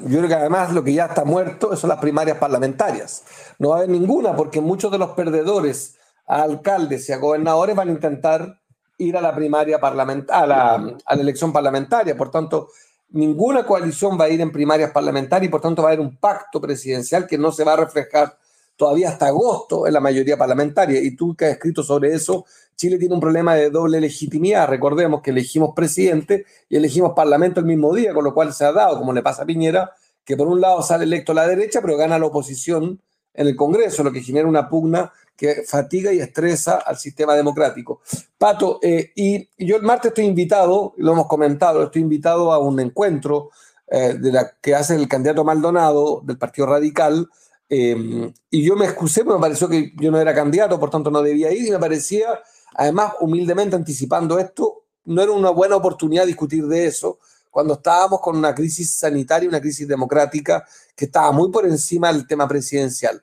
yo 0.07 0.19
creo 0.19 0.29
que 0.29 0.35
además 0.35 0.73
lo 0.73 0.83
que 0.83 0.95
ya 0.95 1.07
está 1.07 1.25
muerto 1.25 1.77
son 1.77 1.91
las 1.91 1.99
primarias 1.99 2.39
parlamentarias. 2.39 3.25
No 3.59 3.71
va 3.71 3.77
a 3.77 3.79
haber 3.79 3.91
ninguna 3.91 4.35
porque 4.35 4.61
muchos 4.61 4.91
de 4.91 4.99
los 4.99 5.11
perdedores 5.11 5.99
a 6.27 6.43
alcaldes 6.43 7.09
y 7.09 7.13
a 7.13 7.19
gobernadores 7.19 7.77
van 7.77 7.89
a 7.89 7.93
intentar 7.93 8.61
ir 8.99 9.17
a 9.17 9.21
la 9.21 9.35
primaria 9.35 9.81
parlamentaria, 9.81 10.47
la, 10.47 10.75
a 11.05 11.15
la 11.17 11.23
elección 11.23 11.53
parlamentaria. 11.53 12.17
Por 12.17 12.31
tanto, 12.31 12.69
ninguna 13.11 13.65
coalición 13.67 14.19
va 14.19 14.25
a 14.25 14.31
ir 14.31 14.41
en 14.41 14.51
primarias 14.53 14.91
parlamentarias 14.91 15.49
y 15.49 15.51
por 15.51 15.61
tanto 15.61 15.83
va 15.83 15.89
a 15.89 15.93
haber 15.93 16.05
un 16.05 16.17
pacto 16.17 16.61
presidencial 16.61 17.27
que 17.27 17.39
no 17.39 17.53
se 17.53 17.65
va 17.65 17.75
a 17.75 17.77
reflejar 17.77 18.39
todavía 18.77 19.11
hasta 19.11 19.27
agosto 19.27 19.87
en 19.87 19.93
la 19.93 20.01
mayoría 20.01 20.37
parlamentaria. 20.37 21.01
Y 21.03 21.15
tú 21.15 21.37
que 21.37 21.47
has 21.47 21.53
escrito 21.53 21.83
sobre 21.83 22.15
eso, 22.15 22.45
Chile 22.77 22.99
tiene 22.99 23.15
un 23.15 23.21
problema 23.21 23.55
de 23.55 23.71
doble 23.71 24.01
legitimidad. 24.01 24.69
Recordemos 24.69 25.23
que 25.23 25.31
elegimos 25.31 25.75
presidente 25.75 26.47
y 26.69 26.77
elegimos 26.77 27.13
parlamento 27.15 27.61
el 27.61 27.67
mismo 27.67 27.95
día, 27.95 28.13
con 28.13 28.25
lo 28.25 28.35
cual 28.35 28.53
se 28.53 28.65
ha 28.65 28.73
dado, 28.73 28.99
como 28.99 29.13
le 29.13 29.23
pasa 29.23 29.43
a 29.43 29.47
Piñera, 29.47 29.93
que 30.25 30.37
por 30.37 30.49
un 30.49 30.61
lado 30.61 30.83
sale 30.83 31.05
electo 31.05 31.35
la 31.35 31.47
derecha, 31.47 31.81
pero 31.81 31.97
gana 31.97 32.19
la 32.19 32.27
oposición 32.27 33.01
en 33.35 33.47
el 33.47 33.57
Congreso, 33.57 34.03
lo 34.03 34.13
que 34.13 34.21
genera 34.21 34.47
una 34.47 34.69
pugna 34.69 35.13
que 35.37 35.63
fatiga 35.67 36.13
y 36.13 36.21
estresa 36.21 36.77
al 36.77 36.99
sistema 36.99 37.35
democrático. 37.35 38.01
Pato, 38.39 38.79
eh, 38.83 39.13
y 39.15 39.49
yo 39.59 39.77
el 39.77 39.83
martes 39.83 40.11
estoy 40.11 40.25
invitado, 40.27 40.95
lo 40.99 41.13
hemos 41.13 41.27
comentado, 41.27 41.83
estoy 41.83 42.03
invitado 42.03 42.53
a 42.53 42.59
un 42.59 42.79
encuentro 42.81 43.51
eh, 43.89 44.15
de 44.15 44.33
la 44.33 44.53
que 44.61 44.75
hace 44.75 44.95
el 44.95 45.09
candidato 45.09 45.45
Maldonado 45.45 46.21
del 46.25 46.39
Partido 46.39 46.67
Radical, 46.67 47.29
eh, 47.69 48.31
y 48.51 48.63
yo 48.63 48.77
me 48.77 48.85
excusé 48.85 49.25
porque 49.25 49.39
me 49.39 49.43
pareció 49.43 49.69
que 49.69 49.93
yo 49.97 50.11
no 50.11 50.21
era 50.21 50.35
candidato, 50.35 50.79
por 50.79 50.91
tanto 50.91 51.11
no 51.11 51.23
debía 51.23 51.51
ir, 51.53 51.67
y 51.67 51.71
me 51.71 51.79
parecía, 51.79 52.29
además, 52.75 53.15
humildemente 53.21 53.77
anticipando 53.77 54.39
esto, 54.39 54.85
no 55.05 55.23
era 55.23 55.33
una 55.33 55.51
buena 55.51 55.77
oportunidad 55.77 56.27
discutir 56.27 56.67
de 56.67 56.87
eso, 56.87 57.19
cuando 57.53 57.75
estábamos 57.75 58.21
con 58.23 58.37
una 58.37 58.55
crisis 58.55 58.95
sanitaria, 58.95 59.47
una 59.47 59.61
crisis 59.61 59.87
democrática 59.87 60.65
que 60.97 61.05
estaba 61.05 61.33
muy 61.33 61.51
por 61.51 61.67
encima 61.67 62.11
del 62.11 62.27
tema 62.27 62.49
presidencial. 62.49 63.21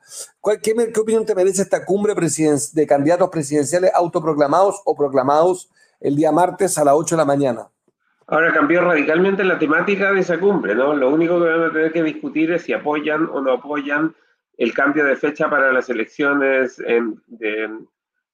¿Qué, 0.61 0.99
opinión 1.01 1.25
te 1.25 1.33
merece 1.33 1.63
esta 1.63 1.83
cumbre 1.83 2.13
de 2.13 2.87
candidatos 2.87 3.29
presidenciales 3.29 3.91
autoproclamados 3.95 4.81
o 4.85 4.95
proclamados 4.95 5.71
el 5.99 6.15
día 6.15 6.31
martes 6.31 6.77
a 6.77 6.85
las 6.85 6.93
8 6.93 7.15
de 7.15 7.17
la 7.17 7.25
mañana? 7.25 7.69
Ahora 8.27 8.53
cambió 8.53 8.81
radicalmente 8.81 9.43
la 9.43 9.57
temática 9.57 10.11
de 10.11 10.19
esa 10.19 10.39
cumbre, 10.39 10.75
¿no? 10.75 10.93
Lo 10.93 11.09
único 11.09 11.39
que 11.39 11.47
van 11.47 11.63
a 11.63 11.73
tener 11.73 11.91
que 11.91 12.03
discutir 12.03 12.51
es 12.51 12.61
si 12.61 12.73
apoyan 12.73 13.27
o 13.33 13.41
no 13.41 13.53
apoyan 13.53 14.15
el 14.59 14.73
cambio 14.75 15.05
de 15.05 15.15
fecha 15.15 15.49
para 15.49 15.73
las 15.73 15.89
elecciones 15.89 16.77
de 16.77 17.69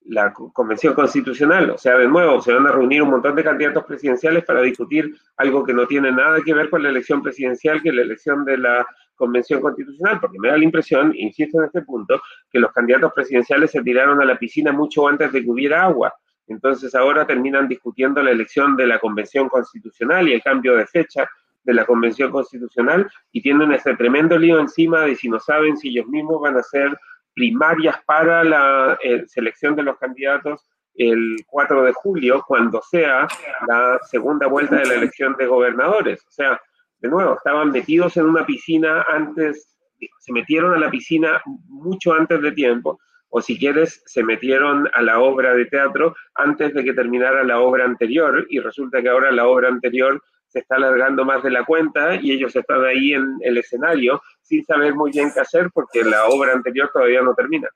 la 0.05 0.31
Convención 0.33 0.93
Constitucional. 0.93 1.71
O 1.71 1.77
sea, 1.77 1.97
de 1.97 2.07
nuevo, 2.07 2.41
se 2.41 2.53
van 2.53 2.67
a 2.67 2.71
reunir 2.71 3.01
un 3.01 3.09
montón 3.09 3.35
de 3.35 3.43
candidatos 3.43 3.85
presidenciales 3.85 4.43
para 4.43 4.61
discutir 4.61 5.15
algo 5.37 5.63
que 5.63 5.73
no 5.73 5.87
tiene 5.87 6.11
nada 6.11 6.41
que 6.41 6.53
ver 6.53 6.69
con 6.69 6.83
la 6.83 6.89
elección 6.89 7.21
presidencial, 7.21 7.81
que 7.81 7.91
la 7.91 8.01
elección 8.03 8.45
de 8.45 8.57
la 8.57 8.85
Convención 9.15 9.61
Constitucional, 9.61 10.19
porque 10.19 10.39
me 10.39 10.49
da 10.49 10.57
la 10.57 10.63
impresión, 10.63 11.13
insisto 11.15 11.59
en 11.59 11.65
este 11.65 11.81
punto, 11.81 12.21
que 12.51 12.59
los 12.59 12.71
candidatos 12.71 13.13
presidenciales 13.13 13.71
se 13.71 13.81
tiraron 13.81 14.21
a 14.21 14.25
la 14.25 14.37
piscina 14.37 14.71
mucho 14.71 15.07
antes 15.07 15.31
de 15.31 15.43
que 15.43 15.49
hubiera 15.49 15.83
agua. 15.83 16.13
Entonces 16.47 16.93
ahora 16.93 17.25
terminan 17.25 17.67
discutiendo 17.67 18.21
la 18.21 18.31
elección 18.31 18.75
de 18.75 18.87
la 18.87 18.99
Convención 18.99 19.49
Constitucional 19.49 20.27
y 20.27 20.33
el 20.33 20.43
cambio 20.43 20.75
de 20.75 20.85
fecha 20.85 21.27
de 21.63 21.73
la 21.73 21.85
Convención 21.85 22.29
Constitucional 22.29 23.09
y 23.31 23.41
tienen 23.41 23.71
ese 23.71 23.95
tremendo 23.95 24.37
lío 24.37 24.59
encima 24.59 25.01
de 25.01 25.15
si 25.15 25.29
no 25.29 25.39
saben 25.39 25.75
si 25.77 25.89
ellos 25.89 26.07
mismos 26.07 26.39
van 26.41 26.57
a 26.57 26.59
hacer 26.59 26.95
primarias 27.35 27.97
para 28.05 28.43
la 28.43 28.97
eh, 29.03 29.23
selección 29.27 29.75
de 29.75 29.83
los 29.83 29.97
candidatos 29.97 30.65
el 30.95 31.35
4 31.47 31.83
de 31.83 31.93
julio, 31.93 32.43
cuando 32.47 32.81
sea 32.81 33.27
la 33.67 33.99
segunda 34.09 34.47
vuelta 34.47 34.77
de 34.77 34.85
la 34.85 34.95
elección 34.95 35.35
de 35.37 35.45
gobernadores. 35.45 36.25
O 36.25 36.31
sea, 36.31 36.59
de 36.99 37.09
nuevo, 37.09 37.35
estaban 37.35 37.71
metidos 37.71 38.15
en 38.17 38.25
una 38.25 38.45
piscina 38.45 39.05
antes, 39.09 39.77
se 40.19 40.31
metieron 40.31 40.73
a 40.73 40.79
la 40.79 40.89
piscina 40.89 41.41
mucho 41.67 42.13
antes 42.13 42.41
de 42.41 42.51
tiempo, 42.53 42.99
o 43.29 43.41
si 43.41 43.59
quieres, 43.59 44.01
se 44.05 44.23
metieron 44.23 44.89
a 44.93 45.01
la 45.01 45.19
obra 45.19 45.53
de 45.53 45.65
teatro 45.65 46.15
antes 46.35 46.73
de 46.73 46.83
que 46.85 46.93
terminara 46.93 47.43
la 47.43 47.59
obra 47.59 47.83
anterior, 47.83 48.45
y 48.49 48.59
resulta 48.59 49.01
que 49.01 49.09
ahora 49.09 49.31
la 49.31 49.47
obra 49.47 49.67
anterior 49.67 50.23
se 50.55 50.59
está 50.61 50.77
alargando 50.77 51.25
más 51.25 51.43
de 51.43 51.51
la 51.51 51.65
cuenta 51.65 52.15
y 52.15 52.31
ellos 52.31 52.55
están 52.55 52.85
ahí 52.85 53.11
en 53.11 53.39
el 53.41 53.57
escenario 53.57 54.21
sin 54.41 54.65
saber 54.65 54.95
muy 54.95 55.11
bien 55.11 55.29
qué 55.33 55.41
hacer 55.41 55.69
porque 55.73 56.01
la 56.01 56.27
obra 56.27 56.53
anterior 56.53 56.89
todavía 56.93 57.21
no 57.21 57.33
termina. 57.33 57.67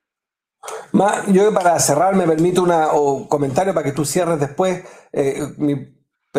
yo 1.27 1.53
para 1.53 1.77
cerrar 1.79 2.15
me 2.15 2.25
permito 2.25 2.63
un 2.63 3.27
comentario 3.27 3.73
para 3.73 3.83
que 3.83 3.91
tú 3.91 4.05
cierres 4.05 4.39
después. 4.39 4.85
Eh, 5.11 5.41
mi, 5.57 5.75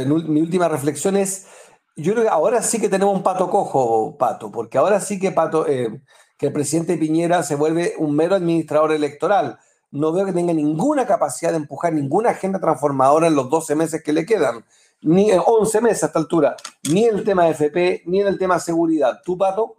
mi, 0.06 0.40
última 0.40 0.66
reflexión 0.66 1.18
es, 1.18 1.46
yo 1.94 2.12
creo 2.12 2.24
que 2.24 2.30
ahora 2.30 2.62
sí 2.62 2.80
que 2.80 2.88
tenemos 2.88 3.14
un 3.14 3.22
pato 3.22 3.50
cojo, 3.50 4.16
Pato, 4.16 4.50
porque 4.50 4.78
ahora 4.78 4.98
sí 4.98 5.20
que 5.20 5.32
Pato, 5.32 5.66
eh, 5.68 6.00
que 6.38 6.46
el 6.46 6.54
presidente 6.54 6.96
Piñera 6.96 7.42
se 7.42 7.54
vuelve 7.54 7.92
un 7.98 8.16
mero 8.16 8.34
administrador 8.34 8.92
electoral. 8.92 9.58
No 9.90 10.10
veo 10.10 10.24
que 10.24 10.32
tenga 10.32 10.54
ninguna 10.54 11.04
capacidad 11.04 11.50
de 11.50 11.58
empujar 11.58 11.92
ninguna 11.92 12.30
agenda 12.30 12.60
transformadora 12.60 13.26
en 13.26 13.34
los 13.34 13.50
12 13.50 13.74
meses 13.74 14.02
que 14.02 14.14
le 14.14 14.24
quedan 14.24 14.64
ni 15.02 15.30
11 15.32 15.80
meses 15.80 16.02
a 16.02 16.06
esta 16.06 16.18
altura, 16.18 16.56
ni 16.90 17.04
el 17.04 17.24
tema 17.24 17.44
de 17.44 17.50
FP, 17.50 18.02
ni 18.06 18.20
en 18.20 18.26
el 18.26 18.38
tema 18.38 18.54
de 18.54 18.60
seguridad. 18.60 19.20
¿Tú, 19.24 19.36
Pato? 19.36 19.76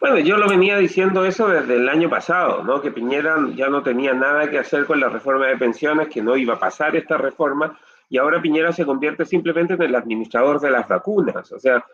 Bueno, 0.00 0.18
yo 0.18 0.36
lo 0.36 0.48
venía 0.48 0.76
diciendo 0.78 1.24
eso 1.24 1.48
desde 1.48 1.76
el 1.76 1.88
año 1.88 2.10
pasado, 2.10 2.62
¿no? 2.62 2.80
Que 2.80 2.90
Piñera 2.90 3.36
ya 3.54 3.68
no 3.68 3.82
tenía 3.82 4.12
nada 4.12 4.50
que 4.50 4.58
hacer 4.58 4.84
con 4.86 5.00
la 5.00 5.08
reforma 5.08 5.46
de 5.46 5.56
pensiones, 5.56 6.08
que 6.08 6.22
no 6.22 6.36
iba 6.36 6.54
a 6.54 6.58
pasar 6.58 6.96
esta 6.96 7.16
reforma, 7.16 7.78
y 8.08 8.18
ahora 8.18 8.42
Piñera 8.42 8.72
se 8.72 8.84
convierte 8.84 9.24
simplemente 9.24 9.74
en 9.74 9.82
el 9.82 9.94
administrador 9.94 10.60
de 10.60 10.70
las 10.70 10.88
vacunas. 10.88 11.52
O 11.52 11.58
sea, 11.58 11.84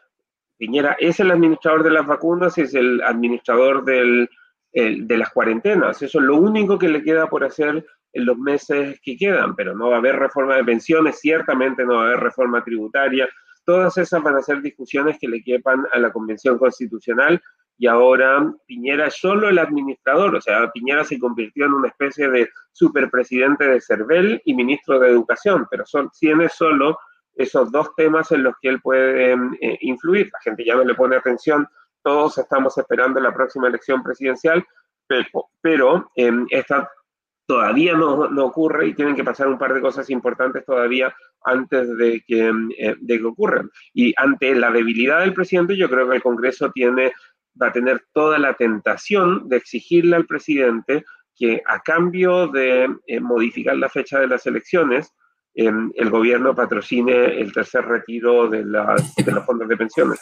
Piñera 0.56 0.96
es 0.98 1.20
el 1.20 1.30
administrador 1.30 1.82
de 1.82 1.90
las 1.90 2.06
vacunas 2.06 2.56
es 2.58 2.74
el 2.74 3.02
administrador 3.02 3.84
del, 3.84 4.30
de 4.72 5.16
las 5.16 5.30
cuarentenas. 5.30 6.00
Eso 6.02 6.18
es 6.18 6.24
lo 6.24 6.36
único 6.36 6.78
que 6.78 6.88
le 6.88 7.02
queda 7.02 7.28
por 7.28 7.44
hacer 7.44 7.84
en 8.16 8.24
los 8.24 8.38
meses 8.38 8.98
que 9.02 9.16
quedan, 9.16 9.54
pero 9.54 9.76
no 9.76 9.90
va 9.90 9.96
a 9.96 9.98
haber 9.98 10.16
reforma 10.16 10.56
de 10.56 10.64
pensiones, 10.64 11.20
ciertamente 11.20 11.84
no 11.84 11.96
va 11.96 12.04
a 12.04 12.06
haber 12.06 12.20
reforma 12.20 12.64
tributaria. 12.64 13.28
Todas 13.64 13.98
esas 13.98 14.22
van 14.22 14.36
a 14.36 14.42
ser 14.42 14.62
discusiones 14.62 15.18
que 15.20 15.28
le 15.28 15.42
quepan 15.42 15.86
a 15.92 15.98
la 15.98 16.10
Convención 16.10 16.56
Constitucional 16.56 17.42
y 17.76 17.86
ahora 17.86 18.50
Piñera 18.66 19.08
es 19.08 19.16
solo 19.16 19.50
el 19.50 19.58
administrador, 19.58 20.34
o 20.34 20.40
sea, 20.40 20.70
Piñera 20.72 21.04
se 21.04 21.18
convirtió 21.18 21.66
en 21.66 21.74
una 21.74 21.88
especie 21.88 22.30
de 22.30 22.48
superpresidente 22.72 23.66
de 23.66 23.82
CERVEL 23.82 24.40
y 24.46 24.54
ministro 24.54 24.98
de 24.98 25.10
Educación, 25.10 25.66
pero 25.70 25.84
son, 25.84 26.10
tiene 26.18 26.48
solo 26.48 26.98
esos 27.34 27.70
dos 27.70 27.94
temas 27.96 28.32
en 28.32 28.44
los 28.44 28.54
que 28.62 28.70
él 28.70 28.80
puede 28.80 29.34
eh, 29.34 29.78
influir. 29.82 30.30
La 30.32 30.40
gente 30.40 30.64
ya 30.64 30.74
no 30.74 30.84
le 30.84 30.94
pone 30.94 31.16
atención, 31.16 31.68
todos 32.02 32.38
estamos 32.38 32.78
esperando 32.78 33.20
la 33.20 33.34
próxima 33.34 33.68
elección 33.68 34.02
presidencial, 34.02 34.64
pero, 35.06 35.50
pero 35.60 36.10
eh, 36.16 36.32
esta 36.48 36.88
todavía 37.46 37.94
no, 37.94 38.28
ocurre 38.44 38.88
y 38.88 38.94
tienen 38.94 39.14
que 39.14 39.24
pasar 39.24 39.48
un 39.48 39.58
par 39.58 39.72
de 39.72 39.80
cosas 39.80 40.10
importantes 40.10 40.64
todavía 40.64 41.14
antes 41.44 41.96
de 41.96 42.22
que, 42.26 42.52
eh, 42.78 42.96
de 42.98 43.18
que 43.18 43.24
ocurran. 43.24 43.70
Y 43.94 44.12
ante 44.16 44.54
la 44.54 44.70
debilidad 44.70 45.20
del 45.20 45.32
presidente, 45.32 45.76
yo 45.76 45.88
creo 45.88 46.08
que 46.08 46.16
el 46.16 46.22
Congreso 46.22 46.70
tiene, 46.72 47.12
va 47.60 47.68
a 47.68 47.72
tener 47.72 48.04
toda 48.12 48.38
la 48.38 48.54
tentación 48.54 49.48
de 49.48 49.56
exigirle 49.56 50.16
al 50.16 50.26
presidente 50.26 51.04
que 51.36 51.62
a 51.66 51.80
cambio 51.80 52.48
de 52.48 52.88
eh, 53.06 53.20
modificar 53.20 53.76
la 53.76 53.90
fecha 53.90 54.18
de 54.18 54.26
las 54.26 54.46
elecciones, 54.46 55.14
em, 55.54 55.92
el 55.94 56.10
gobierno 56.10 56.54
patrocine 56.54 57.40
el 57.40 57.52
tercer 57.52 57.84
retiro 57.84 58.48
de, 58.48 58.64
de 58.64 59.32
los 59.32 59.44
fondos 59.44 59.68
de 59.68 59.76
pensiones. 59.76 60.20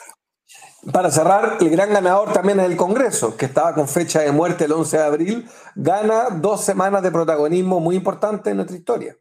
Para 0.93 1.11
cerrar, 1.11 1.57
el 1.61 1.71
gran 1.71 1.93
ganador 1.93 2.33
también 2.33 2.61
es 2.61 2.67
el 2.67 2.77
Congreso, 2.77 3.37
que 3.37 3.47
estaba 3.47 3.75
con 3.75 3.89
fecha 3.89 4.21
de 4.21 4.33
muerte 4.33 4.67
el 4.67 4.73
11 4.73 4.97
de 4.99 5.03
abril, 5.03 5.49
gana 5.75 6.29
dos 6.31 6.63
semanas 6.63 7.03
de 7.03 7.11
protagonismo 7.11 7.81
muy 7.81 7.97
importante 7.97 8.51
en 8.51 8.57
nuestra 8.57 8.77
historia. 8.77 9.17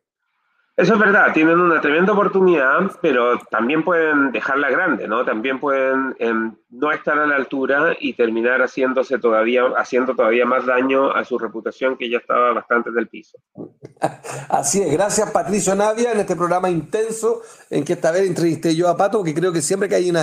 Eso 0.76 0.96
es 0.96 1.00
verdad, 1.00 1.32
tienen 1.34 1.60
una 1.60 1.80
tremenda 1.80 2.14
oportunidad, 2.14 2.92
pero 3.00 3.38
también 3.52 3.84
pueden 3.84 4.32
dejarla 4.32 4.72
grande, 4.72 5.08
¿no? 5.08 5.24
También 5.24 5.60
pueden 5.60 6.16
em, 6.18 6.56
no 6.72 6.92
estar 6.92 7.20
a 7.20 7.28
la 7.28 7.36
altura 7.36 7.96
y 8.00 8.14
terminar 8.14 8.60
haciéndose 8.60 9.20
todavía, 9.20 9.66
haciendo 9.78 10.16
todavía 10.16 10.48
más 10.48 10.66
daño 10.66 11.12
a 11.12 11.24
su 11.26 11.38
reputación 11.38 11.96
que 11.96 12.10
ya 12.10 12.18
estaba 12.18 12.54
bastante 12.54 12.90
del 12.90 13.08
piso. 13.08 13.38
Así 14.50 14.82
es, 14.82 14.92
gracias 14.92 15.30
Patricio 15.30 15.76
Navia 15.76 16.12
en 16.12 16.22
este 16.22 16.36
programa 16.36 16.72
intenso 16.72 17.44
en 17.74 17.84
que 17.84 17.94
esta 17.94 18.12
vez 18.12 18.28
entrevisté 18.28 18.76
yo 18.76 18.88
a 18.88 18.96
Pato, 18.96 19.24
que 19.24 19.34
creo 19.34 19.52
que 19.52 19.62
siempre 19.62 19.90
que 19.90 19.96
hay 19.96 20.14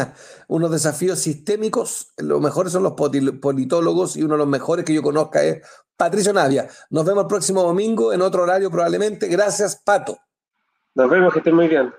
unos 0.48 0.70
desafíos 0.70 1.18
sistémicos, 1.18 2.12
los 2.18 2.40
mejores 2.40 2.72
son 2.72 2.84
los 2.84 2.92
politólogos 2.92 4.16
y 4.16 4.22
uno 4.22 4.34
de 4.34 4.38
los 4.38 4.48
mejores 4.48 4.84
que 4.84 4.94
yo 4.94 5.02
conozca 5.02 5.42
es 5.42 5.66
Patricio 5.96 6.32
Navia. 6.32 6.68
Nos 6.90 7.04
vemos 7.04 7.24
el 7.24 7.28
próximo 7.28 7.62
domingo 7.62 8.12
en 8.12 8.22
otro 8.22 8.44
horario 8.44 8.70
probablemente. 8.70 9.26
Gracias, 9.26 9.82
Pato. 9.84 10.16
Nos 10.94 11.10
vemos, 11.10 11.32
que 11.32 11.40
estén 11.40 11.54
muy 11.54 11.68
bien. 11.68 11.92